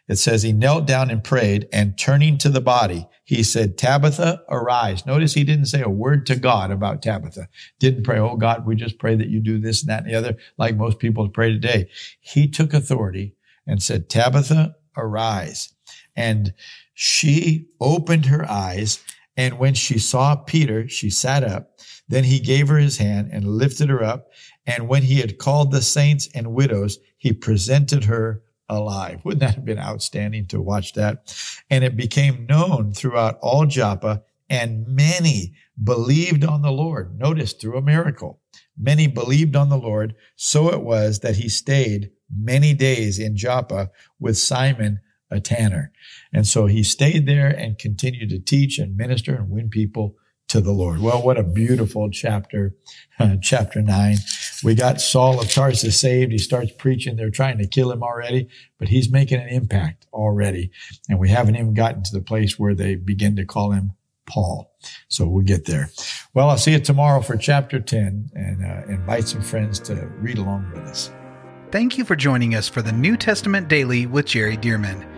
It 0.08 0.16
says 0.16 0.42
he 0.42 0.52
knelt 0.52 0.86
down 0.86 1.10
and 1.10 1.22
prayed 1.22 1.68
and 1.70 1.98
turning 1.98 2.38
to 2.38 2.48
the 2.48 2.62
body, 2.62 3.06
he 3.24 3.42
said, 3.42 3.76
Tabitha, 3.76 4.42
arise. 4.48 5.04
Notice 5.04 5.34
he 5.34 5.44
didn't 5.44 5.66
say 5.66 5.82
a 5.82 5.90
word 5.90 6.24
to 6.26 6.36
God 6.36 6.70
about 6.70 7.02
Tabitha. 7.02 7.48
Didn't 7.78 8.04
pray, 8.04 8.18
oh 8.18 8.36
God, 8.36 8.66
we 8.66 8.74
just 8.74 8.98
pray 8.98 9.16
that 9.16 9.28
you 9.28 9.40
do 9.40 9.58
this 9.58 9.82
and 9.82 9.90
that 9.90 10.04
and 10.04 10.10
the 10.10 10.16
other, 10.16 10.36
like 10.56 10.76
most 10.76 10.98
people 10.98 11.28
pray 11.28 11.52
today. 11.52 11.90
He 12.20 12.48
took 12.48 12.72
authority 12.72 13.34
and 13.66 13.82
said, 13.82 14.08
Tabitha, 14.08 14.76
arise. 14.96 15.74
And 16.16 16.54
she 16.94 17.68
opened 17.78 18.26
her 18.26 18.50
eyes. 18.50 19.04
And 19.36 19.58
when 19.58 19.74
she 19.74 19.98
saw 19.98 20.34
Peter, 20.34 20.88
she 20.88 21.10
sat 21.10 21.44
up. 21.44 21.78
Then 22.08 22.24
he 22.24 22.40
gave 22.40 22.68
her 22.68 22.78
his 22.78 22.98
hand 22.98 23.30
and 23.32 23.46
lifted 23.46 23.88
her 23.90 24.02
up. 24.02 24.28
And 24.66 24.88
when 24.88 25.02
he 25.02 25.20
had 25.20 25.38
called 25.38 25.70
the 25.70 25.82
saints 25.82 26.28
and 26.34 26.54
widows, 26.54 26.98
he 27.16 27.32
presented 27.32 28.04
her 28.04 28.42
alive. 28.68 29.20
Wouldn't 29.24 29.40
that 29.40 29.54
have 29.54 29.64
been 29.64 29.78
outstanding 29.78 30.46
to 30.46 30.60
watch 30.60 30.94
that? 30.94 31.34
And 31.70 31.84
it 31.84 31.96
became 31.96 32.46
known 32.46 32.92
throughout 32.92 33.38
all 33.40 33.66
Joppa, 33.66 34.22
and 34.50 34.86
many 34.86 35.54
believed 35.82 36.44
on 36.44 36.62
the 36.62 36.72
Lord. 36.72 37.18
Notice 37.18 37.52
through 37.52 37.76
a 37.76 37.82
miracle. 37.82 38.40
Many 38.76 39.06
believed 39.06 39.56
on 39.56 39.68
the 39.68 39.78
Lord. 39.78 40.14
So 40.36 40.72
it 40.72 40.82
was 40.82 41.20
that 41.20 41.36
he 41.36 41.48
stayed 41.48 42.10
many 42.34 42.74
days 42.74 43.18
in 43.18 43.36
Joppa 43.36 43.90
with 44.18 44.38
Simon, 44.38 45.00
a 45.30 45.40
tanner. 45.40 45.92
And 46.32 46.46
so 46.46 46.66
he 46.66 46.82
stayed 46.82 47.26
there 47.26 47.48
and 47.48 47.78
continued 47.78 48.30
to 48.30 48.38
teach 48.38 48.78
and 48.78 48.96
minister 48.96 49.34
and 49.34 49.50
win 49.50 49.68
people 49.68 50.16
to 50.48 50.60
the 50.60 50.72
Lord. 50.72 51.00
Well, 51.00 51.22
what 51.22 51.38
a 51.38 51.42
beautiful 51.42 52.10
chapter, 52.10 52.74
uh, 53.18 53.36
chapter 53.40 53.82
nine. 53.82 54.16
We 54.64 54.74
got 54.74 55.00
Saul 55.00 55.40
of 55.40 55.50
Tarsus 55.50 56.00
saved. 56.00 56.32
He 56.32 56.38
starts 56.38 56.72
preaching. 56.72 57.16
They're 57.16 57.30
trying 57.30 57.58
to 57.58 57.66
kill 57.66 57.92
him 57.92 58.02
already, 58.02 58.48
but 58.78 58.88
he's 58.88 59.10
making 59.10 59.40
an 59.40 59.48
impact 59.48 60.06
already. 60.12 60.70
And 61.08 61.18
we 61.18 61.28
haven't 61.28 61.56
even 61.56 61.74
gotten 61.74 62.02
to 62.02 62.12
the 62.12 62.22
place 62.22 62.58
where 62.58 62.74
they 62.74 62.96
begin 62.96 63.36
to 63.36 63.44
call 63.44 63.72
him 63.72 63.92
Paul. 64.26 64.72
So 65.08 65.26
we'll 65.26 65.44
get 65.44 65.66
there. 65.66 65.90
Well, 66.34 66.50
I'll 66.50 66.58
see 66.58 66.72
you 66.72 66.80
tomorrow 66.80 67.20
for 67.20 67.36
chapter 67.36 67.80
10 67.80 68.30
and 68.34 68.64
uh, 68.64 68.92
invite 68.92 69.28
some 69.28 69.42
friends 69.42 69.78
to 69.80 69.94
read 70.18 70.38
along 70.38 70.70
with 70.72 70.82
us. 70.84 71.10
Thank 71.70 71.98
you 71.98 72.04
for 72.04 72.16
joining 72.16 72.54
us 72.54 72.68
for 72.68 72.80
the 72.80 72.92
New 72.92 73.16
Testament 73.16 73.68
Daily 73.68 74.06
with 74.06 74.26
Jerry 74.26 74.56
Dirmann. 74.56 75.17